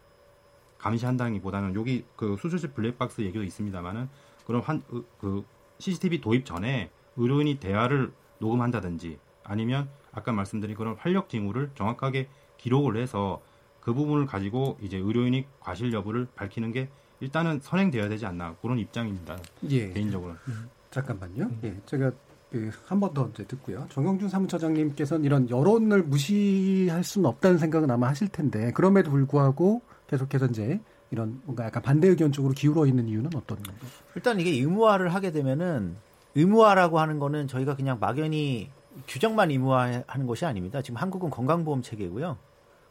[0.82, 4.08] 감시한다기보다는 여기 그 수술실 블랙박스 얘기도 있습니다만은
[4.46, 4.82] 그런 한,
[5.20, 5.44] 그
[5.78, 12.28] CCTV 도입 전에 의료인이 대화를 녹음한다든지 아니면 아까 말씀드린 그런 활력 징후를 정확하게
[12.58, 13.40] 기록을 해서
[13.80, 16.88] 그 부분을 가지고 이제 의료인이 과실 여부를 밝히는 게
[17.20, 19.38] 일단은 선행되어야 되지 않나 그런 입장입니다.
[19.70, 19.90] 예.
[19.92, 20.38] 개인적으로는.
[20.48, 21.44] 음, 잠깐만요.
[21.44, 21.60] 음.
[21.64, 21.76] 예.
[21.86, 22.10] 제가
[22.50, 23.86] 그 한 번 더 이제 듣고요.
[23.90, 29.80] 정영준 사무처장님께서는 이런 여론을 무시할 수는 없다는 생각은 아마 하실 텐데 그럼에도 불구하고
[30.12, 30.78] 계속해서 이제
[31.10, 33.88] 이런 뭔가 약간 반대 의견 쪽으로 기울어 있는 이유는 어떤 건가요?
[34.14, 35.96] 일단 이게 의무화를 하게 되면은
[36.34, 38.70] 의무화라고 하는 거는 저희가 그냥 막연히
[39.08, 40.82] 규정만 의무화하는 것이 아닙니다.
[40.82, 42.36] 지금 한국은 건강보험 체계고요.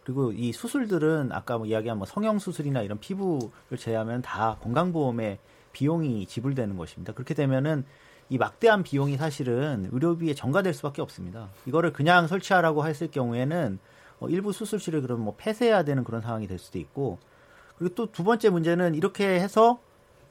[0.03, 5.37] 그리고 이 수술들은 아까 뭐 이야기한 뭐 성형 수술이나 이런 피부를 제외하면 다 건강보험에
[5.73, 7.13] 비용이 지불되는 것입니다.
[7.13, 7.85] 그렇게 되면은
[8.29, 11.49] 이 막대한 비용이 사실은 의료비에 전가될 수밖에 없습니다.
[11.67, 13.77] 이거를 그냥 설치하라고 했을 경우에는
[14.21, 17.19] 어, 일부 수술실을 그러면 뭐 폐쇄해야 되는 그런 상황이 될 수도 있고
[17.77, 19.79] 그리고 또 두 번째 문제는 이렇게 해서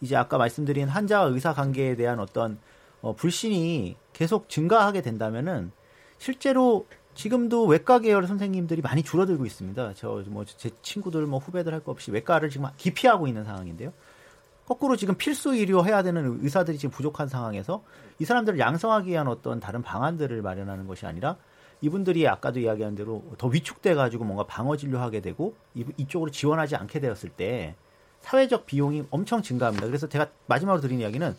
[0.01, 2.59] 이제 아까 말씀드린 환자와 의사 관계에 대한 어떤
[3.03, 5.73] 어, 불신이 계속 증가하게 된다면은
[6.19, 9.95] 실제로 지금도 외과 계열 선생님들이 많이 줄어들고 있습니다.
[9.95, 13.93] 저 뭐 제 친구들 뭐 후배들 할 거 없이 외과를 지금 기피하고 있는 상황인데요.
[14.67, 17.83] 거꾸로 지금 필수 의료 해야 되는 의사들이 지금 부족한 상황에서
[18.21, 21.37] 이 사람들을 양성하기 위한 어떤 다른 방안들을 마련하는 것이 아니라
[21.81, 27.31] 이분들이 아까도 이야기한 대로 더 위축돼 가지고 뭔가 방어 진료하게 되고 이쪽으로 지원하지 않게 되었을
[27.31, 27.75] 때
[28.21, 29.87] 사회적 비용이 엄청 증가합니다.
[29.87, 31.35] 그래서 제가 마지막으로 드린 이야기는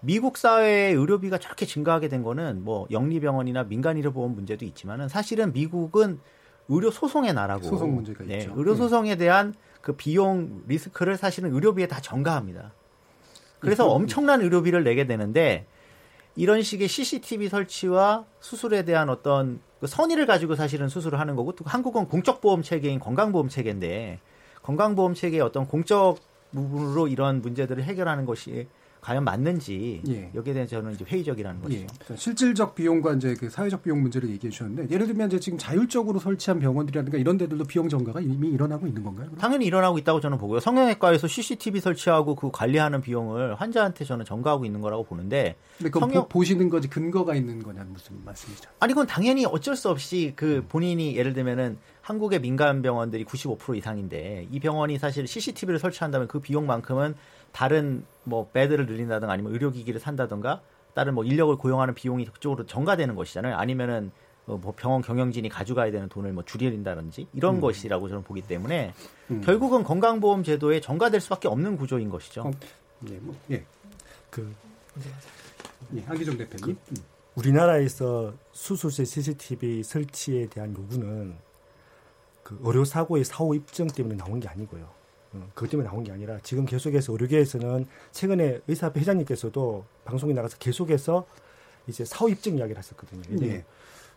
[0.00, 6.20] 미국 사회의 의료비가 저렇게 증가하게 된 거는 뭐 영리병원이나 민간의료보험 문제도 있지만은 사실은 미국은
[6.68, 8.52] 의료 소송의 나라고 소송 문제가 네, 있죠.
[8.56, 12.72] 의료 소송에 대한 그 비용 리스크를 사실은 의료비에 다 전가합니다.
[13.58, 15.66] 그래서 엄청난 의료비를 내게 되는데
[16.36, 21.64] 이런 식의 CCTV 설치와 수술에 대한 어떤 그 선의를 가지고 사실은 수술을 하는 거고 또
[21.66, 24.20] 한국은 공적 보험 체계인 건강보험 체계인데
[24.62, 26.18] 건강보험 체계의 어떤 공적
[26.52, 28.68] 부분으로 이런 문제들을 해결하는 것이
[29.02, 30.30] 과연 맞는지 예.
[30.32, 31.64] 여기에 대해서 저는 이제 회의적이라는 예.
[31.64, 31.86] 것이죠.
[32.12, 32.16] 예.
[32.16, 36.60] 실질적 비용과 이제 그 사회적 비용 문제를 얘기해 주셨는데 예를 들면 이제 지금 자율적으로 설치한
[36.60, 39.26] 병원들이라든가 이런 데들도 비용 증가가 이미 일어나고 있는 건가요?
[39.26, 39.40] 그럼?
[39.40, 40.60] 당연히 일어나고 있다고 저는 보고요.
[40.60, 46.28] 성형외과에서 CCTV 설치하고 그 관리하는 비용을 환자한테 저는 전가하고 있는 거라고 보는데 근데 그 성형...
[46.28, 48.70] 보 시는 거지 근거가 있는 거냐는 무슨 말씀이죠?
[48.78, 54.48] 아니 그건 당연히 어쩔 수 없이 그 본인이 예를 들면은 한국의 민간 병원들이 95% 이상인데
[54.50, 57.14] 이 병원이 사실 CCTV를 설치한다면 그 비용만큼은
[57.52, 60.62] 다른 뭐 베드를 늘린다든가 아니면 의료기기를 산다든가
[60.94, 63.56] 다른 뭐 인력을 고용하는 비용이 그쪽으로 전가되는 것이잖아요.
[63.56, 64.10] 아니면은
[64.44, 67.60] 뭐 병원 경영진이 가져가야 되는 돈을 뭐 줄여린다든지 이런 음.
[67.60, 68.92] 것이라고 저는 보기 때문에
[69.30, 69.40] 음.
[69.42, 72.42] 결국은 건강보험 제도에 전가될 수밖에 없는 구조인 것이죠.
[72.42, 72.50] 어,
[73.08, 73.64] 예, 뭐, 예.
[74.30, 74.52] 그,
[75.94, 76.76] 예, 한기정 대표님.
[76.88, 76.94] 그,
[77.36, 81.34] 우리나라에서 수술실 CCTV 설치에 대한 요구는
[82.42, 84.88] 그 의료 사고의 사후 입증 때문에 나온 게 아니고요.
[85.34, 91.26] 어, 그것 때문에 나온 게 아니라 지금 계속해서 의료계에서는 최근에 의사협회 회장님께서도 방송에 나가서 계속해서
[91.86, 93.22] 이제 사후 입증 이야기를 하셨거든요.
[93.40, 93.64] 네.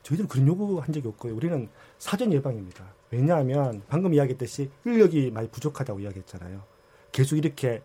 [0.03, 1.35] 저희들은 그런 요구한 적이 없고요.
[1.35, 2.85] 우리는 사전 예방입니다.
[3.09, 6.61] 왜냐하면 방금 이야기했듯이 인력이 많이 부족하다고 이야기했잖아요.
[7.11, 7.81] 계속 이렇게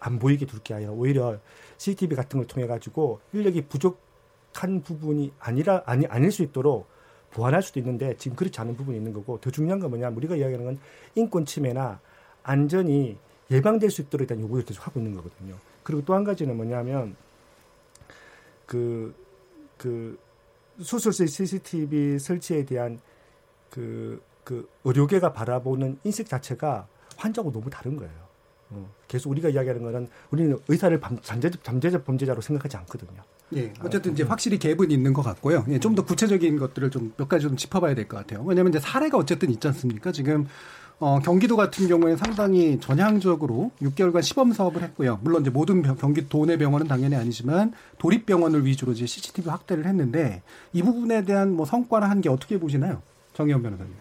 [0.00, 1.38] 안 보이게 둘 게 아니라 오히려
[1.76, 6.88] CCTV 같은 걸 통해 가지고 인력이 부족한 부분이 아니라 아니 아닐 수 있도록
[7.32, 10.64] 보완할 수도 있는데 지금 그렇지 않은 부분이 있는 거고 더 중요한 건 뭐냐 우리가 이야기하는
[10.64, 10.78] 건
[11.14, 12.00] 인권 침해나
[12.42, 13.16] 안전이
[13.50, 15.56] 예방될 수 있도록 일단 요구를 계속 하고 있는 거거든요.
[15.82, 17.16] 그리고 또 한 가지는 뭐냐면
[18.66, 19.14] 그,
[19.76, 20.18] 그
[20.80, 23.00] 수술실 CCTV 설치에 대한
[23.70, 26.86] 그, 그 의료계가 바라보는 인식 자체가
[27.16, 28.12] 환자하고 너무 다른 거예요.
[28.70, 33.22] 어, 계속 우리가 이야기하는 거는 우리는 의사를 잠재적, 잠재적 범죄자로 생각하지 않거든요.
[33.54, 35.66] 예, 어쨌든 이제 확실히 갭은 있는 것 같고요.
[35.68, 38.42] 예, 좀 더 구체적인 것들을 좀 몇 가지 좀 짚어봐야 될 것 같아요.
[38.44, 40.10] 왜냐하면 이제 사례가 어쨌든 있지 않습니까?
[40.10, 40.46] 지금
[40.98, 45.18] 어, 경기도 같은 경우에는 상당히 전향적으로 6개월간 시범 사업을 했고요.
[45.22, 49.84] 물론 이제 모든 병, 경기 도내 병원은 당연히 아니지만 도립 병원을 위주로 이제 CCTV 확대를
[49.86, 53.02] 했는데 이 부분에 대한 뭐 성과나 한 게 어떻게 보시나요?
[53.34, 53.92] 정의원 변호사님.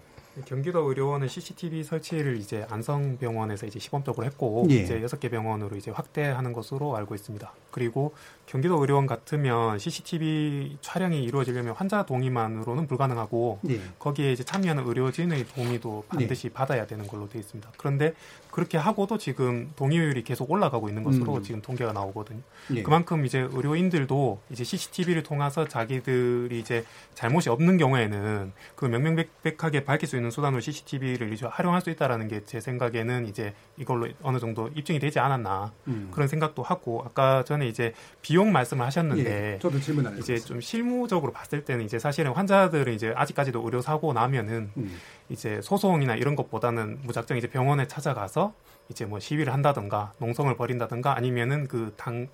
[0.46, 4.76] 경기도 의료원은 CCTV 설치를 이제 안성병원에서 이제 시범적으로 했고 예.
[4.76, 7.52] 이제 여섯 개 병원으로 이제 확대하는 것으로 알고 있습니다.
[7.72, 8.14] 그리고
[8.46, 13.82] 경기도 의료원 같으면 CCTV 촬영이 이루어지려면 환자 동의만으로는 불가능하고 예.
[14.00, 16.54] 거기에 이제 참여하는 의료진의 동의도 반드시 예.
[16.54, 17.72] 받아야 되는 걸로 되어 있습니다.
[17.78, 18.14] 그런데
[18.52, 21.43] 그렇게 하고도 지금 동의율이 계속 올라가고 있는 것으로 음.
[21.43, 22.41] 지금 통계가 나오거든요.
[22.76, 22.84] 예.
[22.84, 26.84] 그만큼 이제 의료인들도 이제 CCTV를 통해서 자기들이 이제
[27.16, 32.41] 잘못이 없는 경우에는 그 명명백백하게 밝힐 수 있는 수단으로 CCTV를 이제 활용할 수 있다라는 게
[32.52, 36.10] 제 생각에는 이제 이걸로 어느 정도 입증이 되지 않았나 음.
[36.12, 41.32] 그런 생각도 하고 아까 전에 이제 비용 말씀을 하셨는데 예, 저도 질문 이제 좀 실무적으로
[41.32, 44.97] 봤을 때는 이제 사실은 환자들은 이제 아직까지도 의료 사고 나면은 음.
[45.32, 48.54] 이제 소송이나 이런 것보다는 무작정 이제 병원에 찾아가서
[48.90, 52.28] 이제 뭐 시위를 한다든가 농성을 벌인다든가 아니면은 그 당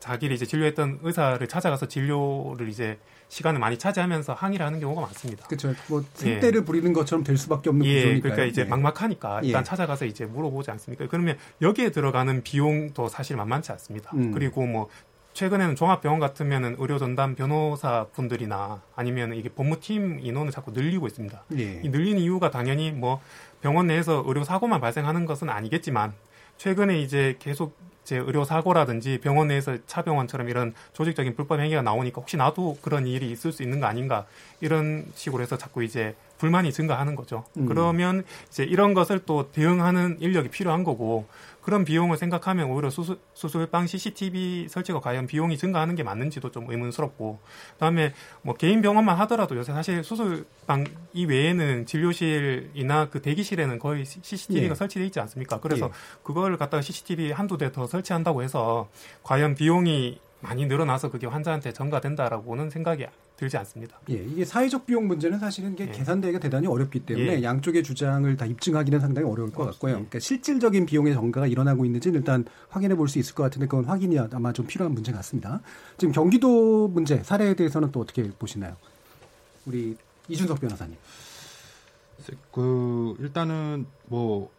[0.00, 5.46] 자기를 이제 진료했던 의사를 찾아가서 진료를 이제 시간을 많이 차지하면서 항의를 하는 경우가 많습니다.
[5.46, 5.74] 그렇죠.
[5.88, 6.64] 뭐 생떼를 예.
[6.64, 8.22] 부리는 것처럼 될 수밖에 없는 예, 구조니까요.
[8.22, 8.64] 그러니까 이제 예.
[8.64, 9.64] 막막하니까 일단 예.
[9.64, 11.06] 찾아가서 이제 물어보지 않습니까?
[11.06, 14.10] 그러면 여기에 들어가는 비용도 사실 만만치 않습니다.
[14.14, 14.32] 음.
[14.32, 14.88] 그리고 뭐
[15.32, 21.42] 최근에는 종합병원 같으면은 의료 전담 변호사 분들이나 아니면 이게 법무팀 인원을 자꾸 늘리고 있습니다.
[21.58, 21.80] 예.
[21.82, 23.20] 이 늘리는 이유가 당연히 뭐
[23.60, 26.12] 병원 내에서 의료 사고만 발생하는 것은 아니겠지만
[26.56, 32.36] 최근에 이제 계속 제 의료 사고라든지 병원 내에서 차병원처럼 이런 조직적인 불법 행위가 나오니까 혹시
[32.36, 34.26] 나도 그런 일이 있을 수 있는 거 아닌가
[34.60, 37.44] 이런 식으로 해서 자꾸 이제 불만이 증가하는 거죠.
[37.56, 37.66] 음.
[37.66, 41.26] 그러면 이제 이런 것을 또 대응하는 인력이 필요한 거고
[41.62, 47.38] 그런 비용을 생각하면 오히려 수술, 수술방 CCTV 설치가 과연 비용이 증가하는 게 맞는지도 좀 의문스럽고
[47.74, 54.74] 그다음에 뭐 개인 병원만 하더라도 요새 사실 수술방 이외에는 진료실이나 그 대기실에는 거의 CCTV가 예.
[54.74, 55.60] 설치돼 있지 않습니까?
[55.60, 55.90] 그래서 예.
[56.22, 58.88] 그걸 갖다가 CCTV 한두 대 더 설치한다고 해서
[59.22, 63.06] 과연 비용이 많이 늘어나서 그게 환자한테 전가된다라고는 생각이
[63.40, 63.98] 들지 않습니다.
[64.10, 65.90] 예, 이게 사회적 비용 문제는 사실은 이게 예.
[65.90, 67.42] 계산되기가 대단히 어렵기 때문에 예.
[67.42, 69.92] 양쪽의 주장을 다 입증하기는 상당히 어려울 것 같고요.
[69.94, 74.18] 그러니까 실질적인 비용의 전가가 일어나고 있는지는 일단 확인해 볼 수 있을 것 같은데 그건 확인이
[74.18, 75.62] 아마 좀 필요한 문제 같습니다.
[75.96, 78.76] 지금 경기도 문제 사례에 대해서는 또 어떻게 보시나요?
[79.64, 79.96] 우리
[80.28, 80.96] 이준석 변호사님.
[82.52, 84.50] 그 일단은 뭐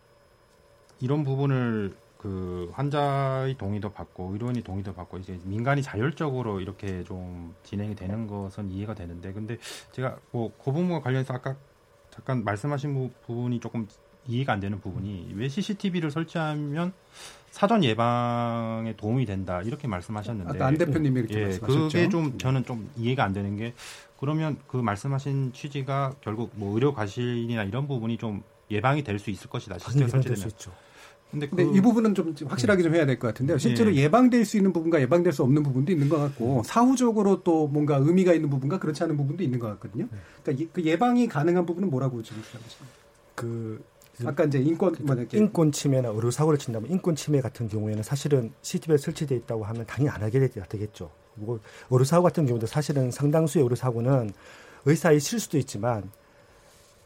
[0.99, 7.95] 이런 부분을 그 환자의 동의도 받고 의료인이 동의도 받고 이제 민간이 자율적으로 이렇게 좀 진행이
[7.95, 9.57] 되는 것은 이해가 되는데 근데
[9.91, 11.55] 제가 뭐그 부분과 관련해서 아까
[12.11, 13.87] 잠깐 말씀하신 부분이 조금
[14.27, 16.93] 이해가 안 되는 부분이 왜 CCTV를 설치하면
[17.49, 21.87] 사전 예방에 도움이 된다 이렇게 말씀하셨는데 안 대표님이 이렇게 예, 말씀하셨죠.
[21.87, 23.73] 그게 좀 저는 좀 이해가 안 되는 게
[24.19, 29.49] 그러면 그 말씀하신 취지가 결국 뭐 의료 과실이나 이런 부분이 좀 예방이 될 수 있을
[29.49, 29.79] 것이다.
[29.79, 30.49] 실제 설치되면.
[31.31, 33.57] 근데, 근데 그, 이 부분은 좀 확실하게 좀 해야 될 것 같은데요.
[33.57, 34.09] 실제로 예.
[34.11, 36.63] 방될 수 있는 부분과 예방될 수 없는 부분도 있는 것 같고 음.
[36.63, 40.07] 사후적으로 또 뭔가 의미가 있는 부분과 그렇지 않은 부분도 있는 것 같거든요.
[40.11, 40.17] 네.
[40.43, 42.85] 그러니까 그 예방이 가능한 부분은 뭐라고 지금 주장하십니까?
[43.35, 43.83] 그
[44.25, 48.97] 아까 이제 인권 뭐 인권 침해나 의료 사고를 친다면 인권 침해 같은 경우에는 사실은 CCTV에
[48.97, 51.09] 설치돼 있다고 하면 당연히 안 하게 되겠죠.
[51.35, 51.59] 그리고
[51.89, 54.31] 의료 사고 같은 경우도 사실은 상당수의 의료 사고는
[54.85, 56.11] 의사의 실수도 있지만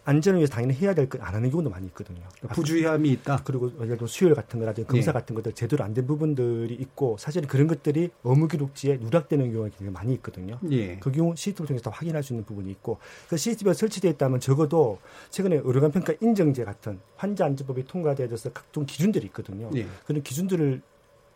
[0.06, 2.20] 안전을 위해서 당연히 해야 될 것 안 하는 경우도 많이 있거든요.
[2.36, 3.42] 그러니까 부주의함이 있다.
[3.44, 5.14] 그리고 예를 들어 수혈 같은 거라든지 검사 예.
[5.14, 9.92] 같은 것들 제대로 안 된 부분들이 있고 사실은 그런 것들이 업무 기록지에 누락되는 경우가 굉장히
[9.92, 10.60] 많이 있거든요.
[10.72, 10.98] 예.
[11.00, 13.00] 그 경우 CCTV를 통해서 확인할 수 있는 부분이 있고
[13.30, 15.00] 그 CCTV가 설치되어 있다면 적어도
[15.32, 19.72] 최근에 의료관 평가 인정제 같은 환자 안전법이 통과되어서 각종 기준들이 있거든요.
[19.76, 19.88] 예.
[20.06, 20.82] 그런 기준들을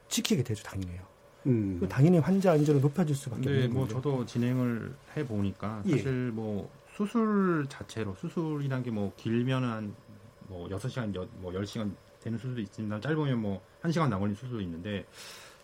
[0.10, 1.00] 지키게 되죠, 당연히요.
[1.48, 1.88] 음.
[1.90, 3.74] 당연히 환자 안전을 높여줄 수밖에 없는 거죠.
[3.74, 5.92] 뭐 저도 진행을 해 보니까 예.
[5.92, 6.70] 사실 뭐
[7.00, 13.00] 수술 자체로 수술이란 게 뭐 길면 한뭐 여섯 시간 뭐 열시간 되는 수술도 있습니다.
[13.00, 15.08] 짧으면 뭐 한시간 남걸린 수술도 있는데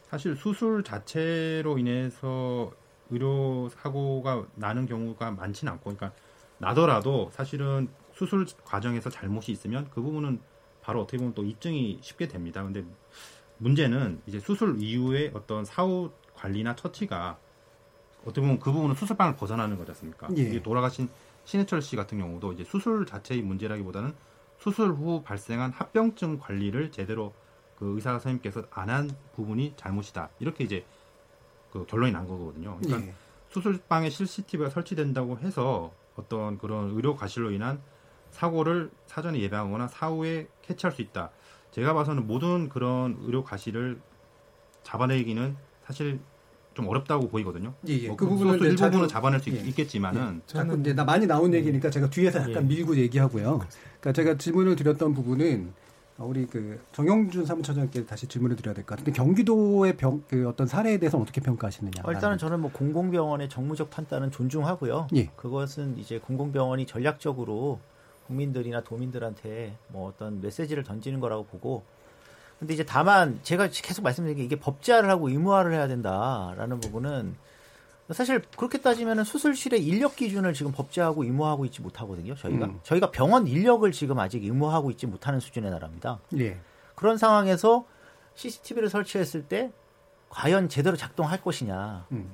[0.03, 2.71] 사실 수술 자체로 인해서
[3.09, 6.13] 의료 사고가 나는 경우가 많지는 않고 그러니까
[6.59, 10.39] 나더라도 사실은 수술 과정에서 잘못이 있으면 그 부분은
[10.81, 12.63] 바로 어떻게 보면 또 입증이 쉽게 됩니다.
[12.63, 12.85] 근데
[13.57, 17.37] 문제는 이제 수술 이후에 어떤 사후 관리나 처치가
[18.25, 20.27] 어떻게 보면 그 부분은 수술방을 벗어나는 거지 않습니까?
[20.35, 20.61] 예.
[20.61, 21.09] 돌아가신
[21.45, 24.13] 신해철 씨 같은 경우도 이제 수술 자체의 문제라기보다는
[24.57, 27.33] 수술 후 발생한 합병증 관리를 제대로
[27.77, 30.29] 그 의사 선생님께서 안 한 부분이 잘못이다.
[30.39, 30.85] 이렇게 이제
[31.71, 32.77] 그 결론이 난 거거든요.
[32.81, 33.13] 그러니까 예.
[33.49, 37.81] 수술방에 CCTV가 설치된다고 해서 어떤 그런 의료 과실로 인한
[38.31, 41.29] 사고를 사전에 예방하거나 사후에 캐치할 수 있다.
[41.71, 44.01] 제가 봐서는 모든 그런 의료 과실을
[44.83, 45.55] 잡아내기는
[45.85, 46.19] 사실
[46.75, 47.73] 좀 어렵다고 보이거든요.
[47.87, 48.07] 예, 예.
[48.07, 49.55] 뭐그 부분은 일부분은 잡아낼 수 예.
[49.55, 50.41] 있겠지만은 예.
[50.45, 52.59] 자꾸 이제 나 많이 나온 얘기니까 제가 뒤에서 약간 예.
[52.61, 53.59] 밀고 얘기하고요.
[53.99, 55.73] 그러니까 제가 질문을 드렸던 부분은
[56.17, 60.97] 우리 그 정영준 사무처장께 다시 질문을 드려야 될 것 같은데 경기도의 병, 그 어떤 사례에
[60.97, 62.03] 대해서 어떻게 평가하시느냐?
[62.05, 65.07] 어, 일단은 저는 뭐 공공병원의 정무적 판단은 존중하고요.
[65.15, 65.25] 예.
[65.35, 67.79] 그것은 이제 공공병원이 전략적으로
[68.27, 71.83] 국민들이나 도민들한테 뭐 어떤 메시지를 던지는 거라고 보고
[72.59, 77.35] 근데 이제 다만 제가 계속 말씀드린 게 이게 법제화를 하고 의무화를 해야 된다라는 부분은
[78.11, 82.35] 사실 그렇게 따지면 수술실의 인력 기준을 지금 법제하고 의무화하고 있지 못하거든요.
[82.35, 82.79] 저희가 음.
[82.83, 86.19] 저희가 병원 인력을 지금 아직 의무화하고 있지 못하는 수준의 나라입니다.
[86.37, 86.59] 예.
[86.93, 87.85] 그런 상황에서
[88.35, 89.71] CCTV를 설치했을 때
[90.29, 92.05] 과연 제대로 작동할 것이냐.
[92.11, 92.31] 음.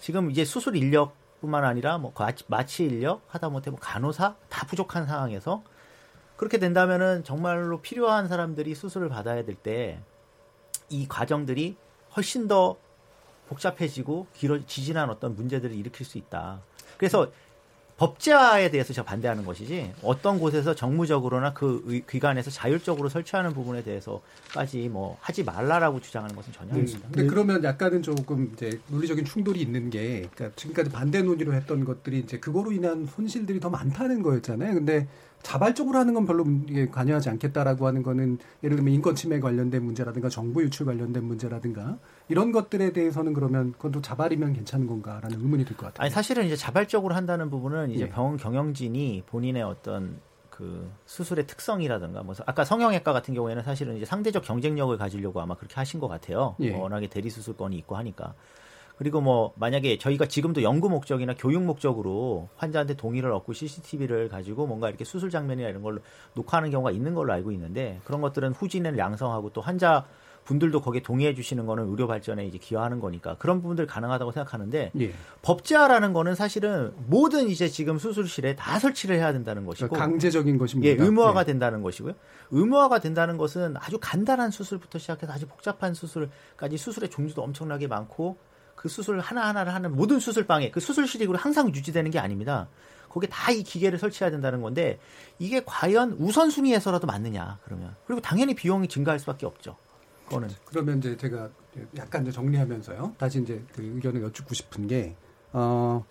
[0.00, 2.12] 지금 이제 수술 인력뿐만 아니라 뭐
[2.48, 5.62] 마취 인력 하다못해 뭐 간호사 다 부족한 상황에서
[6.42, 10.00] 그렇게 된다면은 정말로 필요한 사람들이 수술을 받아야 될 때
[10.88, 11.76] 이 과정들이
[12.16, 12.76] 훨씬 더
[13.48, 16.60] 복잡해지고 길어지진한 어떤 문제들을 일으킬 수 있다.
[16.98, 17.30] 그래서
[17.96, 25.16] 법제화에 대해서 제가 반대하는 것이지 어떤 곳에서 정무적으로나 그 기관에서 자율적으로 설치하는 부분에 대해서까지 뭐
[25.20, 27.08] 하지 말라라고 주장하는 것은 전혀 아닙니다.
[27.12, 32.18] 근데 그러면 약간은 조금 이제 논리적인 충돌이 있는 게 그러니까 지금까지 반대 논의로 했던 것들이
[32.18, 34.74] 이제 그거로 인한 손실들이 더 많다는 거였잖아요.
[34.74, 35.06] 근데
[35.42, 36.44] 자발적으로 하는 건 별로
[36.90, 42.52] 관여하지 않겠다라고 하는 거는 예를 들면 인권 침해 관련된 문제라든가 정보 유출 관련된 문제라든가 이런
[42.52, 46.04] 것들에 대해서는 그러면 또 자발이면 괜찮은 건가라는 의문이 들 것 같아요.
[46.04, 48.08] 아니 사실은 이제 자발적으로 한다는 부분은 이제 예.
[48.08, 54.44] 병원 경영진이 본인의 어떤 그 수술의 특성이라든가 뭐 아까 성형외과 같은 경우에는 사실은 이제 상대적
[54.44, 56.56] 경쟁력을 가지려고 아마 그렇게 하신 것 같아요.
[56.60, 56.74] 예.
[56.74, 58.34] 워낙에 대리 수술권이 있고 하니까.
[58.96, 64.88] 그리고 뭐 만약에 저희가 지금도 연구 목적이나 교육 목적으로 환자한테 동의를 얻고 CCTV를 가지고 뭔가
[64.88, 66.00] 이렇게 수술 장면이나 이런 걸로
[66.34, 70.04] 녹화하는 경우가 있는 걸로 알고 있는데 그런 것들은 후진을 양성하고 또 환자
[70.44, 75.12] 분들도 거기에 동의해 주시는 거는 의료 발전에 이제 기여하는 거니까 그런 부분들 가능하다고 생각하는데 예.
[75.42, 80.90] 법제화라는 거는 사실은 모든 이제 지금 수술실에 다 설치를 해야 된다는 것이고 그러니까 강제적인 것입니다.
[80.90, 81.44] 예, 의무화가 예.
[81.44, 82.14] 된다는 것이고요.
[82.50, 88.36] 의무화가 된다는 것은 아주 간단한 수술부터 시작해서 아주 복잡한 수술까지 수술의 종류도 엄청나게 많고
[88.82, 92.66] 그 수술 하나하나를 하는 모든 수술방에 그 수술실이 항상 유지되는 게 아닙니다.
[93.08, 94.98] 거기에 다 이 기계를 설치해야 된다는 건데
[95.38, 99.76] 이게 과연 우선순위에서라도 맞느냐 그러면 그리고 당연히 비용이 증가할 수밖에 없죠.
[100.24, 101.48] 그거는 그러면 이제 제가
[101.96, 103.14] 약간 정리하면서요.
[103.18, 105.14] 다시 이제 그 의견을 여쭙고 싶은 게
[105.52, 106.04] 어.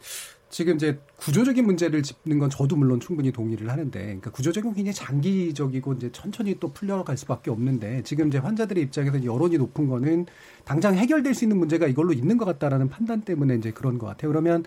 [0.52, 5.94] 지금 이제 구조적인 문제를 짚는 건 저도 물론 충분히 동의를 하는데, 그러니까 구조적인 굉장히 장기적이고
[5.94, 10.26] 이제 천천히 또 풀려갈 수밖에 없는데, 지금 이제 환자들의 입장에서 여론이 높은 거는
[10.66, 14.30] 당장 해결될 수 있는 문제가 이걸로 있는 것 같다라는 판단 때문에 이제 그런 것 같아요.
[14.30, 14.66] 그러면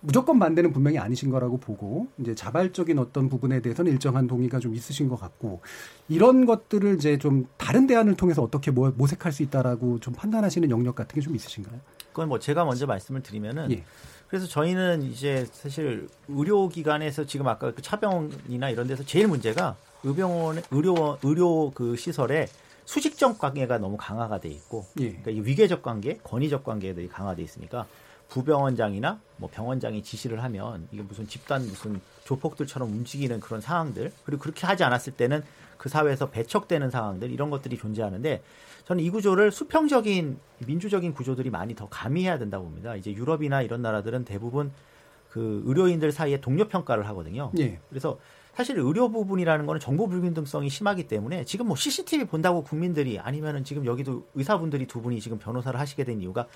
[0.00, 5.08] 무조건 반대는 분명히 아니신 거라고 보고 이제 자발적인 어떤 부분에 대해서는 일정한 동의가 좀 있으신
[5.08, 5.60] 것 같고
[6.08, 11.16] 이런 것들을 이제 좀 다른 대안을 통해서 어떻게 모색할 수 있다라고 좀 판단하시는 영역 같은
[11.16, 11.80] 게 좀 있으신가요?
[12.10, 13.84] 그건 뭐 제가 먼저 말씀을 드리면은 예.
[14.28, 21.18] 그래서 저희는 이제 사실 의료기관에서 지금 아까 그 차병원이나 이런 데서 제일 문제가 의병원 의료
[21.22, 22.48] 의료 그 시설에
[22.84, 25.10] 수직적 관계가 너무 강화가 돼 있고 예.
[25.10, 27.86] 그러니까 이 위계적 관계, 권위적 관계들이 강화돼 있으니까
[28.28, 34.66] 부병원장이나 뭐 병원장이 지시를 하면 이게 무슨 집단 무슨 조폭들처럼 움직이는 그런 상황들 그리고 그렇게
[34.66, 35.42] 하지 않았을 때는
[35.78, 38.42] 그 사회에서 배척되는 상황들 이런 것들이 존재하는데
[38.86, 42.94] 저는 이 구조를 수평적인 민주적인 구조들이 많이 더 가미해야 된다고 봅니다.
[42.94, 44.70] 이제 유럽이나 이런 나라들은 대부분
[45.28, 47.50] 그 의료인들 사이에 동료 평가를 하거든요.
[47.58, 47.80] 예.
[47.88, 48.18] 그래서
[48.54, 53.84] 사실 의료 부분이라는 거는 정보 불균등성이 심하기 때문에 지금 뭐 CCTV 본다고 국민들이 아니면은 지금
[53.84, 56.46] 여기도 의사분들이 두 분이 지금 변호사를 하시게 된 이유가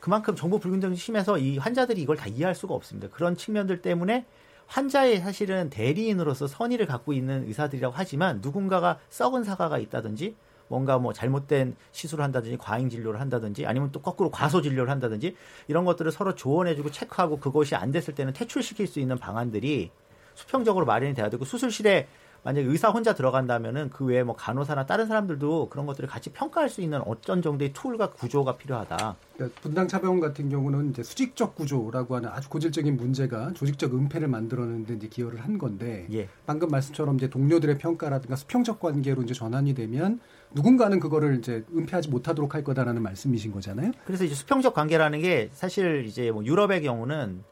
[0.00, 3.08] 그만큼 정보 불균등이 심해서 이 환자들이 이걸 다 이해할 수가 없습니다.
[3.12, 4.26] 그런 측면들 때문에
[4.66, 10.34] 환자의 사실은 대리인으로서 선의를 갖고 있는 의사들이라고 하지만 누군가가 썩은 사과가 있다든지
[10.68, 15.36] 뭔가 뭐 잘못된 시술을 한다든지 과잉 진료를 한다든지 아니면 또 거꾸로 과소 진료를 한다든지
[15.68, 19.90] 이런 것들을 서로 조언해주고 체크하고 그것이 안 됐을 때는 퇴출시킬 수 있는 방안들이
[20.34, 22.06] 수평적으로 마련이 돼야 되고 수술실에
[22.46, 26.80] 만약에 의사 혼자 들어간다면은 그 외에 뭐 간호사나 다른 사람들도 그런 것들을 같이 평가할 수
[26.80, 29.16] 있는 어떤 정도의 툴과 구조가 필요하다.
[29.34, 34.94] 그러니까 분당 차병원 같은 경우는 이제 수직적 구조라고 하는 아주 고질적인 문제가 조직적 은폐를 만들어내는데
[34.94, 36.28] 이제 기여를 한 건데 예.
[36.46, 40.20] 방금 말씀처럼 이제 동료들의 평가라든가 수평적 관계로 이제 전환이 되면
[40.52, 43.92] 누군가는 그거를 이제 은폐하지 못하도록 할 거다라는 말씀이신 거잖아요.
[44.04, 47.44] 그래서 이제 수평적 관계라는 게 사실 이제 뭐 유럽의 경우는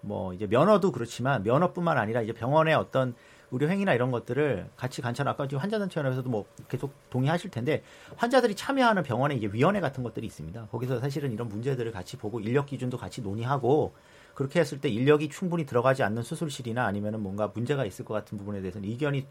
[0.00, 3.14] 뭐 이제 면허도 그렇지만 면허뿐만 아니라 이제 병원의 어떤
[3.50, 7.82] 의료 행위나 이런 것들을 같이 관찰 아까 지금 환자단체연합에서도 뭐 계속 동의하실 텐데
[8.16, 10.66] 환자들이 참여하는 병원에 이제 위원회 같은 것들이 있습니다.
[10.66, 13.94] 거기서 사실은 이런 문제들을 같이 보고 인력 기준도 같이 논의하고
[14.34, 18.60] 그렇게 했을 때 인력이 충분히 들어가지 않는 수술실이나 아니면은 뭔가 문제가 있을 것 같은 부분에
[18.60, 19.26] 대해서는 의견이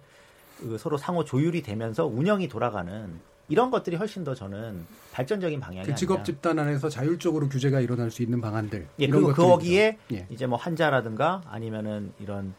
[0.59, 5.95] 그 서로 상호 조율이 되면서 운영이 돌아가는 이런 것들이 훨씬 더 저는 발전적인 방향이 그
[5.95, 8.87] 직업 집단 안에서 자율적으로 규제가 일어날 수 있는 방안들.
[8.99, 10.27] 예, 그리고 거기에 예.
[10.29, 12.53] 이제 뭐 환자라든가 아니면은 이런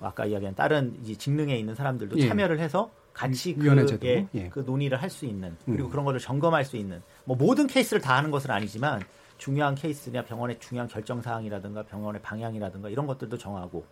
[0.00, 2.28] 아까 이야기한 다른 이제 직능에 있는 사람들도 예.
[2.28, 3.66] 참여를 해서 같이 그,
[4.04, 4.48] 예, 예.
[4.48, 5.90] 그 논의를 할 수 있는 그리고 음.
[5.90, 9.02] 그런 것을 점검할 수 있는 뭐 모든 케이스를 다 하는 것은 아니지만
[9.36, 13.84] 중요한 케이스냐 병원의 중요한 결정 사항이라든가 병원의 방향이라든가 이런 것들도 정하고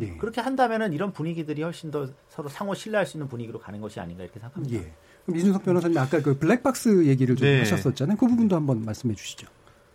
[0.00, 0.16] 예.
[0.16, 4.24] 그렇게 한다면은 이런 분위기들이 훨씬 더 서로 상호 신뢰할 수 있는 분위기로 가는 것이 아닌가
[4.24, 4.76] 이렇게 생각합니다.
[4.76, 4.92] 예.
[5.24, 7.58] 그럼 이준석 변호사님 아까 그 블랙박스 얘기를 좀 네.
[7.60, 8.16] 하셨었잖아요.
[8.16, 9.46] 그 부분도 한번 말씀해 주시죠.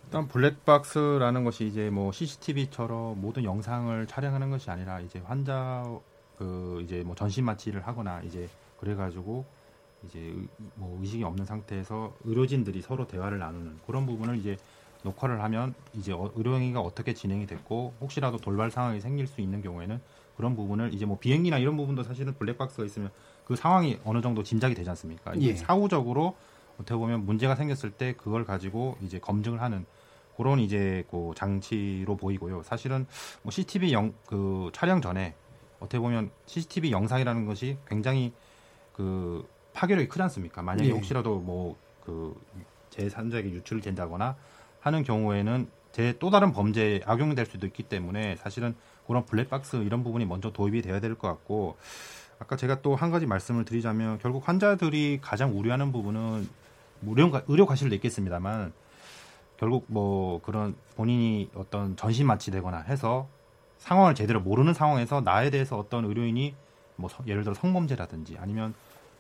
[0.06, 5.86] 일단 블랙박스라는 것이 이제 뭐 CCTV처럼 모든 영상을 촬영하는 것이 아니라 이제 환자
[6.38, 9.46] 그 이제 뭐 전신 마취를 하거나 이제 그래가지고
[10.06, 10.36] 이제
[10.76, 14.58] 뭐 의식이 없는 상태에서 의료진들이 서로 대화를 나누는 그런 부분을 이제
[15.04, 20.00] 녹화를 하면 이제 어, 의료행위가 어떻게 진행이 됐고 혹시라도 돌발 상황이 생길 수 있는 경우에는
[20.38, 23.12] 그런 부분을 이제 뭐 비행기나 이런 부분도 사실은 블랙박스가 있으면
[23.46, 25.40] 그 상황이 어느 정도 짐작이 되지 않습니까?
[25.42, 25.56] 예.
[25.56, 26.36] 사후적으로
[26.76, 29.86] 어떻게 보면 문제가 생겼을 때 그걸 가지고 이제 검증을 하는
[30.38, 32.64] 그런 이제 그 장치로 보이고요.
[32.64, 33.06] 사실은
[33.44, 35.36] 뭐 CCTV 영, 그 촬영 전에
[35.80, 38.34] 어떻게 보면 CCTV 영상이라는 것이 굉장히
[38.94, 40.62] 그 파괴력이 크지 않습니까?
[40.62, 40.92] 만약에 예.
[40.94, 41.76] 혹시라도 뭐
[42.06, 42.36] 그
[42.92, 44.36] 제3자에게 유출이 된다거나
[44.82, 48.76] 하는 경우에는 제 또 다른 범죄에 악용될 수도 있기 때문에 사실은
[49.08, 51.76] 그런 블랙박스 이런 부분이 먼저 도입이 되어야 될 것 같고
[52.40, 56.48] 아까 제가 또 한 가지 말씀을 드리자면 결국 환자들이 가장 우려하는 부분은
[57.08, 58.74] 의료, 의료 과실도 있겠습니다만
[59.58, 63.28] 결국 뭐 그런 본인이 어떤 전신 마취되거나 해서
[63.80, 66.56] 상황을 제대로 모르는 상황에서 나에 대해서 어떤 의료인이
[66.96, 68.74] 뭐 예를 들어 성범죄라든지 아니면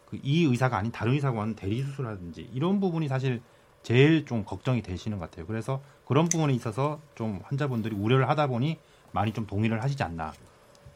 [0.09, 3.41] 그 이 의사가 아닌 다른 의사가 하는 대리 수술하든지 이런 부분이 사실
[3.83, 5.45] 제일 좀 걱정이 되시는 것 같아요.
[5.45, 8.77] 그래서 그런 부분에 있어서 좀 환자분들이 우려를 하다 보니
[9.11, 10.33] 많이 좀 동의를 하시지 않나.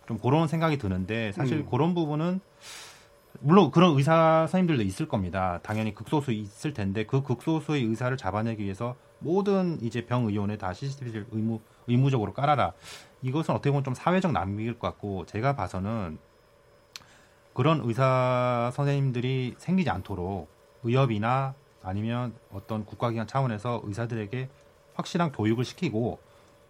[0.08, 1.68] 좀 그런 생각이 드는데 사실 음.
[1.70, 2.40] 그런 부분은
[3.40, 5.60] 물론 그런 의사 선생님들도 있을 겁니다.
[5.64, 11.28] 당연히 극소수 있을 텐데 그 극소수의 의사를 잡아내기 위해서 모든 이제 병 의원에 다 CCTV를
[11.32, 12.74] 의무 의무적으로 깔아라.
[13.22, 16.18] 이것은 어떻게 보면 좀 사회적 낭비일 것 같고 제가 봐서는
[17.54, 20.50] 그런 의사 선생님들이 생기지 않도록
[20.84, 21.56] 의협이나
[21.86, 24.50] 아니면 어떤 국가기관 차원에서 의사들에게
[24.96, 26.20] 확실한 교육을 시키고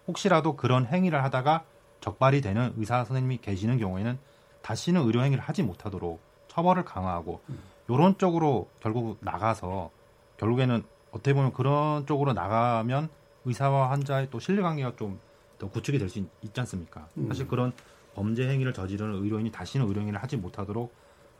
[0.07, 1.63] 혹시라도 그런 행위를 하다가
[2.01, 4.17] 적발이 되는 의사 선생님이 계시는 경우에는
[4.61, 7.41] 다시는 의료 행위를 하지 못하도록 처벌을 강화하고
[7.87, 8.17] 이런 음.
[8.17, 9.89] 쪽으로 결국 나가서
[10.37, 13.09] 결국에는 어떻게 보면 그런 쪽으로 나가면
[13.45, 15.19] 의사와 환자의 또 신뢰관계가 좀
[15.57, 17.07] 더 구축이 될 수 있지 않습니까?
[17.17, 17.27] 음.
[17.27, 17.71] 사실 그런
[18.13, 20.93] 범죄 행위를 저지르는 의료인이 다시는 의료 행위를 하지 못하도록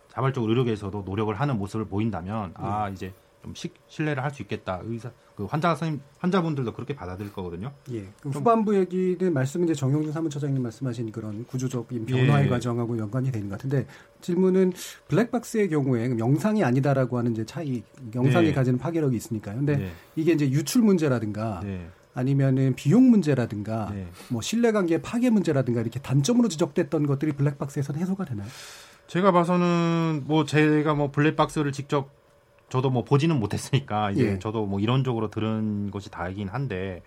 [0.09, 2.93] 자발적으로 의료계에서도 노력을 하는 모습을 보인다면 아 음.
[2.93, 3.13] 이제
[3.45, 4.81] 좀 시, 신뢰를 할 수 있겠다.
[4.83, 7.71] 의사 그 환자 선생님 환자분들도 그렇게 받아들일 거거든요.
[7.91, 8.05] 예.
[8.19, 12.49] 그 후반부 얘기는 말씀은 이제 정용준 사무처장님 말씀하신 그런 구조적인 변화의 예.
[12.49, 13.85] 과정하고 연관이 되는 것 같은데
[14.21, 14.73] 질문은
[15.07, 17.83] 블랙박스의 경우에 영상이 아니다라고 하는 이제 차이
[18.13, 18.53] 영상이 네.
[18.53, 19.57] 가지는 파괴력이 있으니까요.
[19.57, 19.91] 근데 네.
[20.15, 21.87] 이게 이제 유출 문제라든가 네.
[22.13, 24.07] 아니면은 비용 문제라든가 네.
[24.29, 28.47] 뭐 신뢰관계 파괴 문제라든가 이렇게 단점으로 지적됐던 것들이 블랙박스에서는 해소가 되나요?
[29.07, 32.24] 제가 봐서는 뭐 제가 뭐 블랙박스를 직접
[32.69, 34.39] 저도 뭐 보지는 못했으니까 이제 예.
[34.39, 37.01] 저도 뭐 이론적으로 들은 것이 다이긴 한데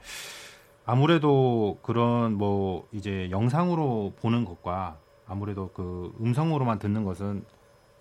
[0.86, 4.96] 아무래도 그런 뭐 이제 영상으로 보는 것과
[5.26, 7.44] 아무래도 그 음성으로만 듣는 것은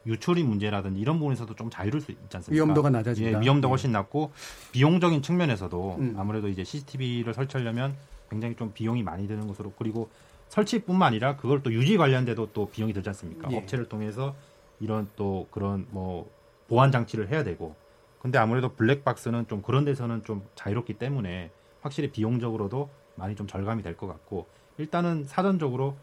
[0.05, 2.64] 유출이 문제라든지 이런 부분에서도 좀 자유로울 수 있지 않습니까?
[2.64, 3.30] 위험도가 낮아진다.
[3.30, 4.32] 예, 위험도가 훨씬 낮고
[4.72, 6.16] 비용적인 측면에서도 음.
[6.18, 7.95] 아무래도 이제 CCTV를 설치하려면
[8.30, 10.10] 굉장히 좀 비용이 많이 드는 것으로 그리고
[10.47, 13.51] 설치뿐만 아니라 그걸 또 유지 관련돼도 또 비용이 들지 않습니까?
[13.51, 13.58] 예.
[13.58, 14.34] 업체를 통해서
[14.80, 16.30] 이런 또 그런 뭐
[16.68, 17.76] 보안 장치를 해야 되고
[18.20, 21.51] 근데 아무래도 블랙박스는 좀 그런 데서는 좀 자유롭기 때문에
[21.82, 24.47] 확실히 비용적으로도 많이 좀 절감이 될 것 같고
[24.78, 25.95] 일단은 사전적으로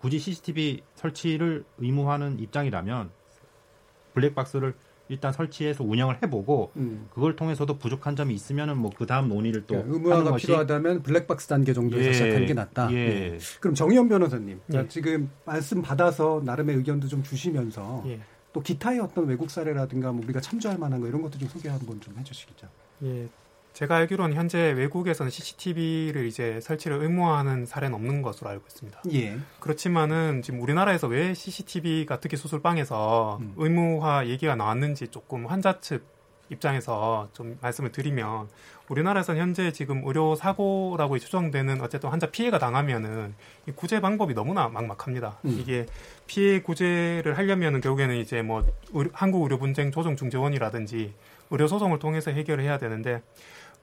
[0.00, 3.10] 굳이 CCTV 설치를 의무화하는 입장이라면
[4.14, 4.74] 블랙박스를
[5.10, 7.08] 일단 설치해서 운영을 해보고 음.
[7.14, 11.72] 그걸 통해서도 부족한 점이 있으면은 뭐 그 다음 논의를 또 그러니까 의무화가 필요하다면 블랙박스 단계
[11.72, 12.12] 정도에서 예.
[12.12, 12.92] 시작하는 게 낫다.
[12.92, 12.96] 예.
[12.96, 13.38] 예.
[13.60, 14.88] 그럼 정의연 변호사님 예.
[14.88, 18.20] 지금 말씀 받아서 나름의 의견도 좀 주시면서 예.
[18.58, 22.00] 또 기타의 어떤 외국 사례라든가 뭐 우리가 참조할 만한 거 이런 것도 좀 소개 한번
[22.00, 22.66] 좀 해주시겠죠.
[23.04, 23.28] 예.
[23.72, 29.02] 제가 알기로는 현재 외국에서는 CCTV를 이제 설치를 의무화하는 사례는 없는 것으로 알고 있습니다.
[29.12, 29.38] 예.
[29.60, 33.54] 그렇지만은 지금 우리나라에서 왜 CCTV가 특히 수술방에서 음.
[33.56, 36.04] 의무화 얘기가 나왔는지 조금 환자 측
[36.50, 38.48] 입장에서 좀 말씀을 드리면
[38.88, 43.34] 우리나라에서는 현재 지금 의료 사고라고 추정되는 어쨌든 환자 피해가 당하면은
[43.66, 45.38] 이 구제 방법이 너무나 막막합니다.
[45.44, 45.58] 음.
[45.60, 45.86] 이게
[46.26, 48.64] 피해 구제를 하려면은 결국에는 이제 뭐
[49.12, 51.12] 한국 의료 분쟁 조정 중재원이라든지
[51.50, 53.22] 의료 소송을 통해서 해결을 해야 되는데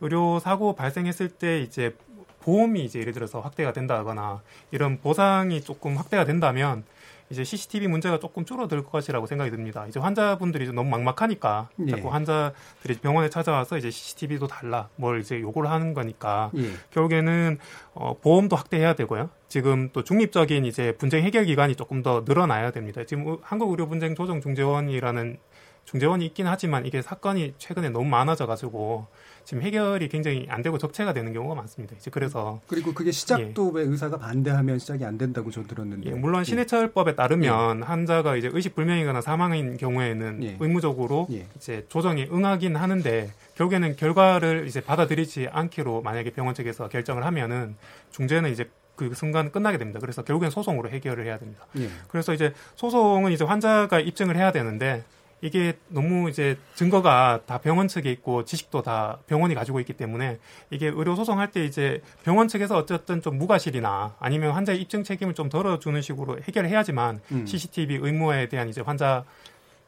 [0.01, 1.95] 의료 사고 발생했을 때 이제
[2.41, 4.41] 보험이 이제 예를 들어서 확대가 된다거나
[4.71, 6.83] 이런 보상이 조금 확대가 된다면
[7.29, 9.85] 이제 CCTV 문제가 조금 줄어들 것이라고 생각이 듭니다.
[9.87, 11.91] 이제 환자분들이 너무 막막하니까 예.
[11.91, 16.71] 자꾸 환자들이 병원에 찾아와서 이제 CCTV도 달라 뭘 이제 요구를 하는 거니까 예.
[16.91, 17.57] 결국에는
[17.93, 19.29] 어, 보험도 확대해야 되고요.
[19.47, 23.03] 지금 또 중립적인 이제 분쟁 해결 기관이 조금 더 늘어나야 됩니다.
[23.05, 25.37] 지금 한국 의료 분쟁 조정 중재원이라는
[25.85, 29.07] 중재원이 있긴 하지만 이게 사건이 최근에 너무 많아져 가지고
[29.45, 31.95] 지금 해결이 굉장히 안 되고 적체가 되는 경우가 많습니다.
[31.95, 33.79] 이제 그래서 그리고 그게 시작도 예.
[33.79, 36.43] 왜 의사가 반대하면 시작이 안 된다고 저 들었는데 예, 물론 예.
[36.43, 37.83] 신해철법에 따르면 예.
[37.83, 40.57] 환자가 이제 의식 불명이거나 사망인 경우에는 예.
[40.59, 41.45] 의무적으로 예.
[41.55, 47.75] 이제 조정에 응하긴 하는데 결국에는 결과를 이제 받아들이지 않기로 만약에 병원 측에서 결정을 하면은
[48.11, 49.99] 중재는 이제 그 순간 끝나게 됩니다.
[49.99, 51.67] 그래서 결국엔 소송으로 해결을 해야 됩니다.
[52.07, 55.03] 그래서 이제 소송은 이제 환자가 입증을 해야 되는데
[55.45, 60.39] 이게 너무 이제 증거가 다 병원 측에 있고 지식도 다 병원이 가지고 있기 때문에
[60.71, 65.49] 이게 의료 소송할 때 이제 병원 측에서 어쨌든 좀 무과실이나 아니면 환자의 입증 책임을 좀
[65.49, 67.45] 덜어주는 식으로 해결해야지만 음.
[67.45, 69.23] CCTV 의무화에 대한 이제 환자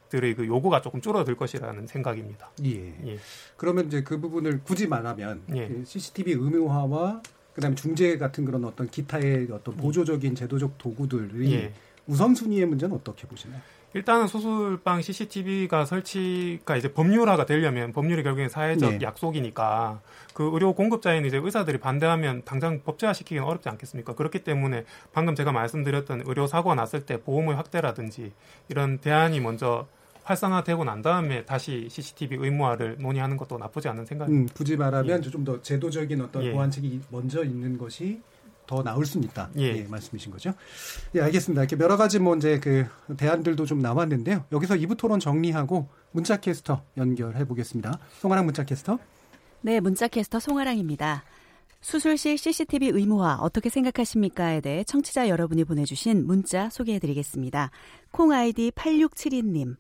[0.10, 2.52] 들의 그 요구가 조금 줄어들 것이라는 생각입니다.
[2.64, 2.94] 예.
[3.08, 3.18] 예.
[3.58, 5.84] 그러면 이제 그 부분을 굳이 말하면 예.
[5.84, 7.24] CCTV 의무화와
[7.56, 11.74] 그다음에 중재 같은 그런 어떤 기타의 어떤 보조적인 제도적 도구들이 예.
[12.06, 13.60] 우선순위의 문제는 어떻게 보시나요?
[13.94, 19.00] 일단은 수술방 CCTV가 설치가 이제 법률화가 되려면 법률이 결국엔 사회적 네.
[19.02, 20.02] 약속이니까
[20.34, 24.14] 그 의료 공급자인 이제 의사들이 반대하면 당장 법제화 시키기는 어렵지 않겠습니까?
[24.14, 24.84] 그렇기 때문에
[25.14, 28.34] 방금 제가 말씀드렸던 의료 사고가 났을 때 보험의 확대라든지
[28.70, 29.88] 이런 대안이 먼저
[30.28, 34.52] 활성화되고 난 다음에 다시 CCTV 의무화를 논의하는 것도 나쁘지 않은 생각입니다.
[34.52, 35.30] 음, 굳이 말하면 예.
[35.30, 36.52] 좀더 제도적인 어떤 예.
[36.52, 38.22] 보완책이 먼저 있는 것이
[38.68, 39.50] 더 나올 수 있다.
[39.58, 39.78] 예.
[39.78, 39.84] 예.
[39.84, 40.54] 말씀이신 거죠.
[41.16, 41.64] 예, 알겠습니다.
[41.64, 44.46] 이렇게 여러 가지 뭐 이제 그 대안들도 좀 나왔는데요.
[44.52, 47.98] 여기서 2부 토론 정리하고 문자 캐스터 연결해 보겠습니다.
[48.20, 49.00] 송아랑 문자 캐스터.
[49.62, 51.24] 네, 문자 캐스터 송아랑입니다.
[51.82, 57.72] 수술실 CCTV 의무화 어떻게 생각하십니까에 대해 청취자 여러분이 보내주신 문자 소개해 드리겠습니다.
[58.12, 59.76] 콩 아이디 8672님.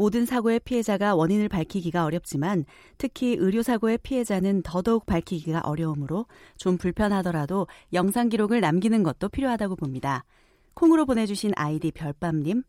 [0.00, 2.64] 모든 사고의 피해자가 원인을 밝히기가 어렵지만
[2.96, 6.24] 특히 의료사고의 피해자는 더더욱 밝히기가 어려우므로
[6.56, 10.24] 좀 불편하더라도 영상 기록을 남기는 것도 필요하다고 봅니다.
[10.72, 12.62] 콩으로 보내주신 아이디 별밤님,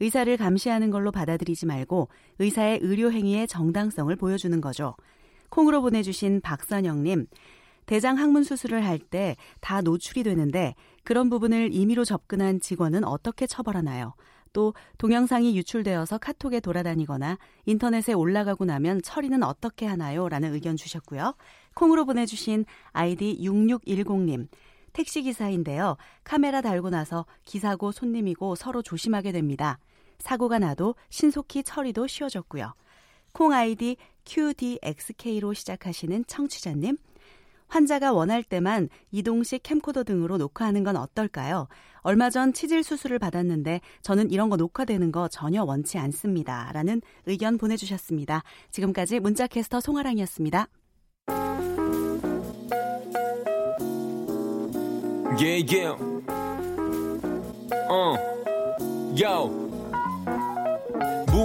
[0.00, 2.08] 의사를 감시하는 걸로 받아들이지 말고
[2.38, 4.96] 의사의 의료 행위의 정당성을 보여주는 거죠.
[5.50, 7.26] 콩으로 보내주신 박선영님,
[7.84, 10.74] 대장 항문 수술을 할 때 다 노출이 되는데
[11.04, 14.14] 그런 부분을 임의로 접근한 직원은 어떻게 처벌하나요?
[14.52, 20.28] 또 동영상이 유출되어서 카톡에 돌아다니거나 인터넷에 올라가고 나면 처리는 어떻게 하나요?
[20.28, 21.34] 라는 의견 주셨고요.
[21.74, 24.48] 콩으로 보내주신 아이디 6610님.
[24.92, 25.96] 택시기사인데요.
[26.24, 29.78] 카메라 달고 나서 기사고 손님이고 서로 조심하게 됩니다.
[30.18, 32.74] 사고가 나도 신속히 처리도 쉬워졌고요.
[33.32, 36.96] 콩 아이디 QDXK로 시작하시는 청취자님.
[37.68, 41.68] 환자가 원할 때만 이동식 캠코더 등으로 녹화하는 건 어떨까요?
[42.00, 46.70] 얼마 전 치질 수술을 받았는데 저는 이런 거 녹화되는 거 전혀 원치 않습니다.
[46.72, 48.42] 라는 의견 보내주셨습니다.
[48.70, 50.66] 지금까지 문자캐스터 송아랑이었습니다.
[55.38, 55.94] Yeah, yeah.
[57.88, 58.16] Uh.
[59.14, 59.67] Yo.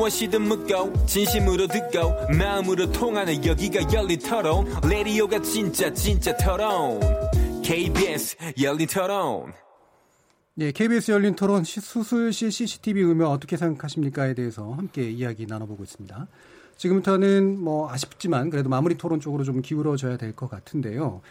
[0.04, 7.00] 무엇이든 묻고 진심으로 듣고 마음으로 통하는 여기가 열린 토론 레디오가 진짜 진짜 토론
[7.64, 9.54] KBS 열린 토론
[10.56, 16.28] 네, KBS 열린 토론 수술실 CCTV 의무 어떻게 생각하십니까에 대해서 함께 이야기 나눠보고 있습니다.
[16.76, 21.22] 지금부터는 뭐 아쉽지만 그래도 마무리 토론 쪽으로 좀 기울어져야 될 것 같은데요.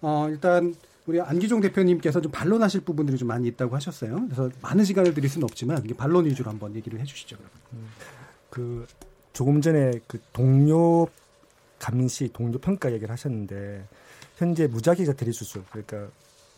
[0.00, 0.74] 어, 일단
[1.06, 4.24] 우리 안기종 대표님께서 좀 반론하실 부분들이 좀 많이 있다고 하셨어요.
[4.24, 7.36] 그래서 많은 시간을 드릴 수는 없지만 반론 위주로 한번 얘기를 해주시죠.
[7.74, 7.88] 음,
[8.52, 8.86] 그
[9.32, 11.08] 조금 전에 그 동료
[11.78, 13.88] 감시, 동료 평가 얘기를 하셨는데
[14.36, 16.10] 현재 무작위자 대리 수술 그러니까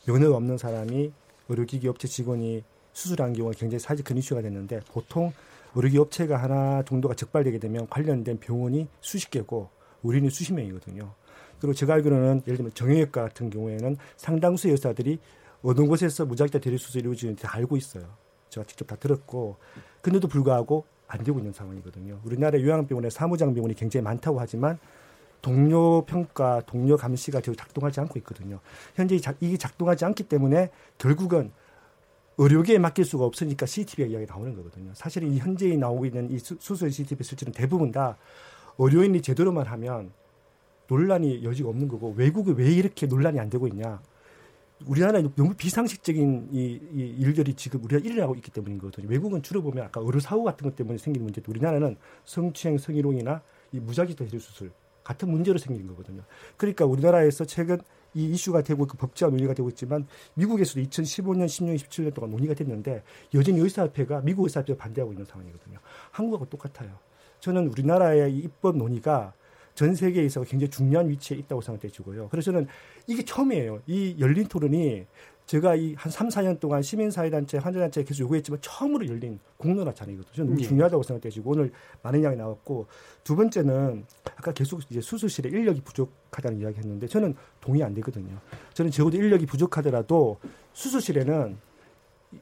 [0.04, 1.12] 면허가 없는 사람이
[1.48, 5.32] 의료기기 업체 직원이 수술한 경우가 굉장히 사실 큰 이슈가 됐는데 보통
[5.76, 9.68] 의료기 업체가 하나 정도가 적발되게 되면 관련된 병원이 수십 개고
[10.02, 11.12] 우리는 수십 명이거든요.
[11.60, 15.20] 그리고 제가 알기로는 예를 들면 정형외과 같은 경우에는 상당수 의사들이
[15.62, 18.04] 어느 곳에서 무작위다 대리 수술이 이루어지는지 다 알고 있어요.
[18.50, 19.56] 제가 직접 다 들었고
[20.02, 20.84] 근데도 불구하고
[21.14, 22.20] 안 되고 있는 상황이거든요.
[22.24, 24.78] 우리나라 요양병원에 사무장 병원이 굉장히 많다고 하지만
[25.40, 28.60] 동료 평가, 동료 감시가 제대로 작동하지 않고 있거든요.
[28.94, 31.52] 현재 이게 작동하지 않기 때문에 결국은
[32.38, 34.90] 의료계에 맡길 수가 없으니까 CCTV가 이야기 나오는 거거든요.
[34.94, 38.16] 사실 이 현재 나오고 있는 이 수술 CCTV 설치는 대부분 다
[38.78, 40.12] 의료인이 제대로만 하면
[40.88, 44.00] 논란이 여지가 없는 거고 외국에 왜 이렇게 논란이 안 되고 있냐?
[44.86, 49.08] 우리나라에 너무 비상식적인 이, 이 일들이 지금 우리가 일어나고 있기 때문인 거거든요.
[49.08, 53.40] 외국은 주로 보면 아까 의료 사고 같은 것 때문에 생기는 문제도 우리나라는 성추행, 성희롱이나
[53.72, 54.72] 이 무작위 대리 수술
[55.02, 56.22] 같은 문제로 생긴 거거든요.
[56.56, 57.78] 그러니까 우리나라에서 최근
[58.14, 63.02] 이 이슈가 되고 그 법제화 논의가 되고 있지만 미국에서도 2015년, 16년, 17년 동안 논의가 됐는데
[63.34, 65.78] 여전히 의사협회가 미국 의사협회가 반대하고 있는 상황이거든요.
[66.10, 66.90] 한국하고 똑같아요.
[67.40, 69.34] 저는 우리나라의 이 입법 논의가
[69.74, 72.28] 전 세계에 있어 굉장히 중요한 위치에 있다고 생각되시고요.
[72.28, 72.66] 그래서 저는
[73.06, 73.82] 이게 처음이에요.
[73.86, 75.06] 이 열린 토론이
[75.46, 80.32] 제가 이 한 3, 4년 동안 시민사회단체, 환자단체에 계속 요구했지만 처음으로 열린 공론화 자리거든요.
[80.34, 80.66] 저는 너무 예.
[80.66, 81.72] 중요하다고 생각되시고 오늘
[82.02, 82.86] 많은 양이 나왔고
[83.22, 84.04] 두 번째는
[84.36, 88.38] 아까 계속 이제 수술실에 인력이 부족하다는 이야기 했는데 저는 동의 안 되거든요.
[88.72, 90.38] 저는 적어도 인력이 부족하더라도
[90.72, 91.56] 수술실에는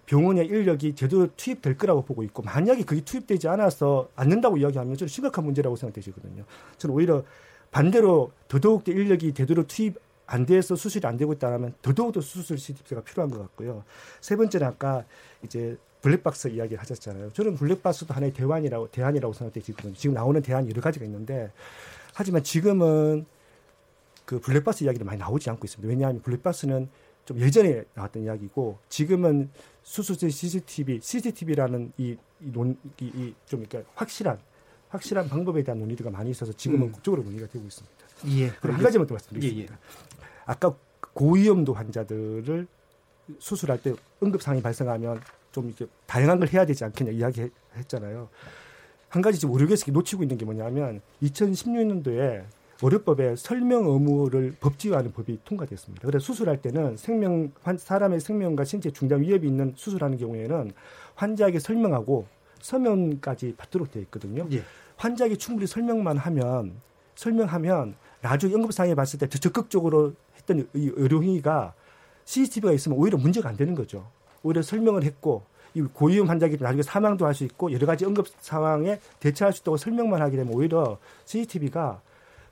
[0.07, 5.45] 병원의 인력이 제대로 투입될 거라고 보고 있고 만약에 그게 투입되지 않아서 않는다고 이야기하면 저는 심각한
[5.45, 6.45] 문제라고 생각되시거든요.
[6.78, 7.24] 저는 오히려
[7.70, 13.03] 반대로 더더욱 인력이 제대로 투입 안 돼서 수술이 안 되고 있다면 더더욱 더 수술 CTP가
[13.03, 13.84] 필요한 것 같고요.
[14.20, 15.05] 세 번째는 아까
[15.45, 17.30] 이제 블랙박스 이야기를 하셨잖아요.
[17.30, 19.95] 저는 블랙박스도 하나의 대안이라고 대안이라고 생각되거든요.
[19.95, 21.53] 지금 나오는 대안이 여러 가지가 있는데
[22.14, 23.26] 하지만 지금은
[24.24, 25.88] 그 블랙박스 이야기를 많이 나오지 않고 있습니다.
[25.88, 26.88] 왜냐하면 블랙박스는
[27.25, 29.51] 좀 예전에 나왔던 이야기고 지금은
[29.83, 34.39] 수술실 CCTV, CCTV라는 이, 이 논, 이, 이, 좀 그러니까 확실한,
[34.89, 36.93] 확실한 방법에 대한 논의가 많이 있어서 지금은 음.
[36.93, 37.97] 국적으로 논의가 되고 있습니다.
[38.29, 38.51] 예.
[38.61, 39.75] 그럼 한 가지만 더 말씀드리겠습니다.
[39.75, 40.23] 예, 예.
[40.45, 40.75] 아까
[41.14, 42.66] 고위험도 환자들을
[43.39, 45.20] 수술할 때 응급 상황이 발생하면
[45.53, 48.29] 좀 이렇게 다양한 걸 해야 되지 않겠냐 이야기했잖아요.
[49.09, 52.45] 한 가지 지금 의료계에서 놓치고 있는 게 뭐냐면 2016년도에
[52.81, 56.07] 의료법에 설명 의무를 법제화하는 법이 통과됐습니다.
[56.07, 60.73] 그래서 수술할 때는 생명 사람의 생명과 신체 중단 위협이 있는 수술하는 경우에는
[61.14, 62.27] 환자에게 설명하고
[62.61, 64.47] 서면까지 받도록 되어 있거든요.
[64.53, 64.62] 예.
[64.97, 66.73] 환자에게 충분히 설명만 하면
[67.14, 71.75] 설명하면 나중에 응급상황에 봤을 때 적극적으로 했던 이 의료행위가
[72.25, 74.07] CCTV가 있으면 오히려 문제가 안 되는 거죠.
[74.43, 75.43] 오히려 설명을 했고
[75.75, 79.77] 이 고위험 환자기 나중에 사망도 할 수 있고 여러 가지 응급 상황에 대처할 수 있다고
[79.77, 82.01] 설명만 하게 되면 오히려 CCTV가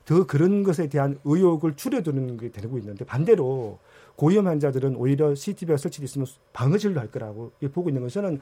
[0.05, 3.79] 더 그런 것에 대한 의욕을 줄여두는 게 되고 있는데 반대로
[4.15, 8.39] 고위험 환자들은 오히려 CCTV가 설치되어 있으면 방어 진료 할 거라고 보고 있는 것은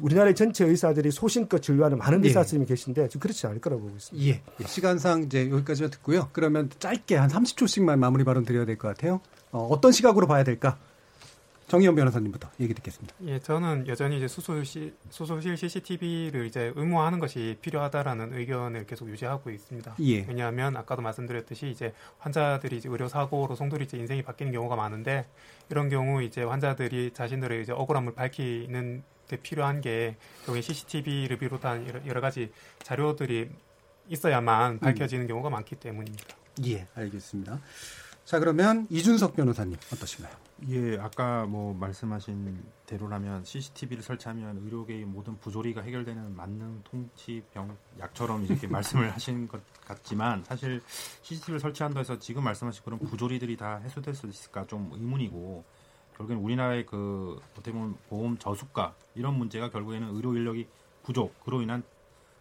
[0.00, 2.68] 우리나라의 전체 의사들이 소신껏 진료하는 많은 의사 선생님이 예.
[2.68, 4.26] 계신데 좀 그렇지 않을 거라고 보고 있습니다.
[4.28, 4.42] 예.
[4.60, 4.66] 예.
[4.66, 6.28] 시간상 이제 여기까지만 듣고요.
[6.32, 9.20] 그러면 짧게 한 30초씩만 마무리 발언 드려야 될 것 같아요.
[9.50, 10.78] 어, 어떤 시각으로 봐야 될까?
[11.68, 13.14] 정의원 변호사님부터 얘기 듣겠습니다.
[13.26, 19.96] 예, 저는 여전히 이제 수술실, 수술실 CCTV를 이제 의무화하는 것이 필요하다라는 의견을 계속 유지하고 있습니다.
[20.00, 20.24] 예.
[20.26, 25.26] 왜냐하면 아까도 말씀드렸듯이 이제 환자들이 이제 의료 사고로 송돌이 이제 인생이 바뀌는 경우가 많은데
[25.70, 30.16] 이런 경우 이제 환자들이 자신들의 이제 억울함을 밝히는 데 필요한 게
[30.48, 32.50] 여기 CCTV를 비롯한 여러 가지
[32.82, 33.50] 자료들이
[34.08, 34.78] 있어야만 음.
[34.78, 35.28] 밝혀지는 음.
[35.28, 36.34] 경우가 많기 때문입니다.
[36.66, 37.60] 예, 알겠습니다.
[38.24, 40.47] 자, 그러면 이준석 변호사님 어떠신가요?
[40.66, 48.44] 예, 아까 뭐 말씀하신 대로라면 CCTV를 설치하면 의료계의 모든 부조리가 해결되는 만능 통치 병 약처럼
[48.44, 50.82] 이렇게 말씀을 하신 것 같지만 사실
[51.22, 55.64] CCTV를 설치한다 해서 지금 말씀하신 그런 부조리들이 다 해소될 수 있을까 좀 의문이고
[56.16, 60.66] 결국엔 우리나라의 그 어떻게 보면 보험 저수가 이런 문제가 결국에는 의료 인력이
[61.04, 61.84] 부족 그로 인한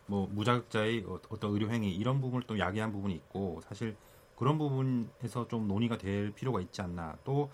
[0.07, 3.95] 뭐 무자격자의 어, 어떤 의료 행위 이런 부분을 또 야기한 부분이 있고 사실
[4.35, 7.17] 그런 부분에서 좀 논의가 될 필요가 있지 않나.
[7.23, 7.49] 또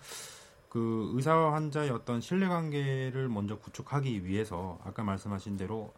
[0.74, 5.92] 그 의사와 환자의 어떤 신뢰 관계를 먼저 구축하기 위해서 아까 말씀하신 대로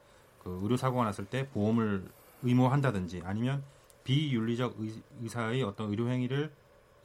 [0.45, 2.07] 그 의료 사고가 났을 때 보험을
[2.43, 3.65] 의무한다든지 아니면
[4.05, 6.53] 비윤리적 의, 사의 어떤 의료 행위를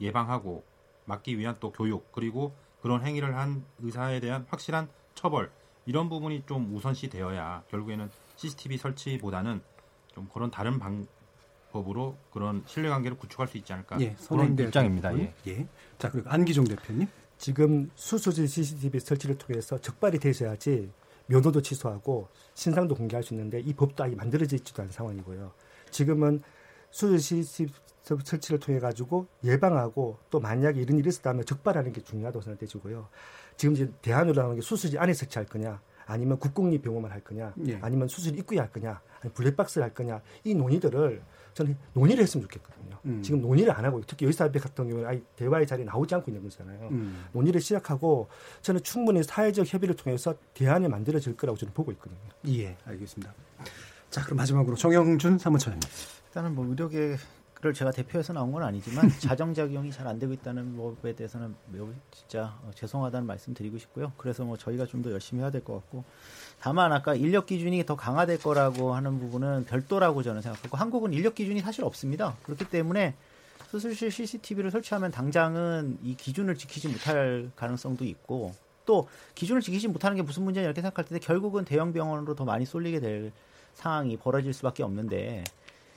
[0.02, 0.62] 예방하고
[1.06, 5.50] 막기 위한 또 교육 그리고 그런 행위를 한 의사에 대한 확실한 처벌
[5.86, 9.62] 이런 부분이 좀 우선시 되어야 결국에는 CCTV 설치보다는
[10.14, 15.18] 좀 그런 다른 방법으로 그런 신뢰관계를 구축할 수 있지 않을까 예, 그런 입장입니다.
[15.18, 15.32] 예.
[15.46, 15.66] 예.
[15.96, 17.08] 자 그리고 안기종 대표님.
[17.42, 20.88] 지금 수소질 CCTV 설치를 통해서 적발이 되셔야지
[21.26, 25.50] 면허도 취소하고 신상도 공개할 수 있는데 이 법도 아예 만들어져 있지도 않은 상황이고요.
[25.90, 26.40] 지금은
[26.92, 27.74] 수소 CCTV
[28.22, 33.08] 설치를 통해 가지고 예방하고 또 만약에 이런 일이 있었다면 적발하는 게 중요하다고 생각되시고요.
[33.56, 37.76] 지금 이제 대안으로 나오는 게 수술지 안에 설치할 거냐, 아니면 국공립 병원만 할 거냐, 예.
[37.82, 41.20] 아니면 수술 입구에 할 거냐, 아니면 블랙박스를 할 거냐 이 논의들을
[41.54, 42.98] 저는 논의를 했으면 좋겠거든요.
[43.04, 43.22] 음.
[43.22, 46.88] 지금 논의를 안 하고 특히 여의사협회 같은 경우는 아예 대화의 자리에 나오지 않고 있는 거잖아요.
[46.90, 47.24] 음.
[47.32, 48.28] 논의를 시작하고
[48.62, 52.18] 저는 충분히 사회적 협의를 통해서 대안이 만들어질 거라고 저는 보고 있거든요.
[52.48, 53.32] 예, 알겠습니다.
[54.10, 55.80] 자, 그럼 마지막으로 정영준 사무처장님.
[56.26, 57.16] 일단은 뭐 의료계
[57.62, 62.58] 를 제가 대표해서 나온 건 아니지만 자정작용이 잘 안 되고 있다는 법에 대해서는 매우 진짜
[62.64, 64.10] 어, 죄송하다는 말씀 드리고 싶고요.
[64.16, 66.02] 그래서 뭐 저희가 좀 더 열심히 해야 될 것 같고
[66.60, 71.60] 다만 아까 인력 기준이 더 강화될 거라고 하는 부분은 별도라고 저는 생각하고 한국은 인력 기준이
[71.60, 72.36] 사실 없습니다.
[72.42, 73.14] 그렇기 때문에
[73.70, 78.52] 수술실 CCTV를 설치하면 당장은 이 기준을 지키지 못할 가능성도 있고
[78.86, 82.66] 또 기준을 지키지 못하는 게 무슨 문제냐 이렇게 생각할 때 결국은 대형 병원으로 더 많이
[82.66, 83.30] 쏠리게 될
[83.74, 85.44] 상황이 벌어질 수밖에 없는데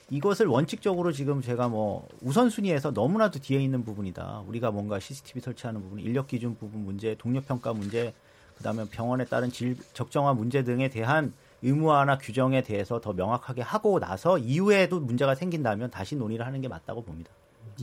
[0.10, 4.44] 이것을 원칙적으로 지금 제가 뭐 우선순위에서 너무나도 뒤에 있는 부분이다.
[4.48, 8.14] 우리가 뭔가 CCTV 설치하는 부분, 인력 기준 부분 문제, 동력 평가 문제,
[8.58, 11.34] 그다음에 병원에 따른 질, 적정한 문제 등에 대한
[11.64, 17.04] 의무화나 규정에 대해서 더 명확하게 하고 나서 이후에도 문제가 생긴다면 다시 논의를 하는 게 맞다고
[17.04, 17.32] 봅니다.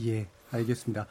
[0.05, 1.05] 예, 알겠습니다.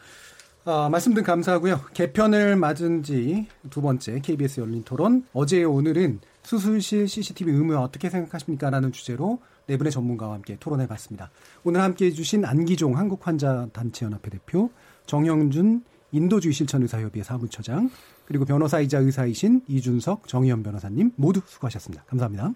[0.65, 1.81] 아, 말씀 들 감사하고요.
[1.93, 5.27] 개편을 맞은 지 두 번째 KBS 열린 토론.
[5.33, 8.71] 어제 오늘은 수술실 CCTV 의무화 어떻게 생각하십니까?
[8.71, 11.31] 라는 주제로 네 분의 전문가와 함께 토론해 봤습니다.
[11.65, 14.71] 오늘 함께 해주신 안기종 한국환자단체연합회 대표,
[15.07, 17.91] 정영준 인도주의 실천의사협의회 사무처장,
[18.27, 22.05] 그리고 변호사이자 의사이신 이준석 정의연 변호사님 모두 수고하셨습니다.
[22.05, 22.53] 감사합니다.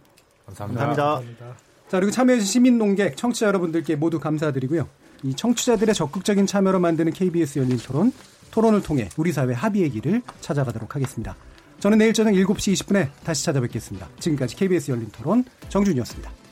[0.46, 0.86] 감사합니다.
[0.86, 1.56] 감사합니다.
[1.88, 4.88] 자, 그리고 참여해주신 시민 농객 청취자 여러분들께 모두 감사드리고요.
[5.22, 8.12] 이 청취자들의 적극적인 참여로 만드는 KBS 열린 토론,
[8.50, 11.36] 토론을 통해 우리 사회 합의의 길을 찾아가도록 하겠습니다.
[11.80, 14.08] 저는 내일 저녁 7시 20분에 다시 찾아뵙겠습니다.
[14.18, 16.45] 지금까지 KBS 열린 토론 정준이었습니다.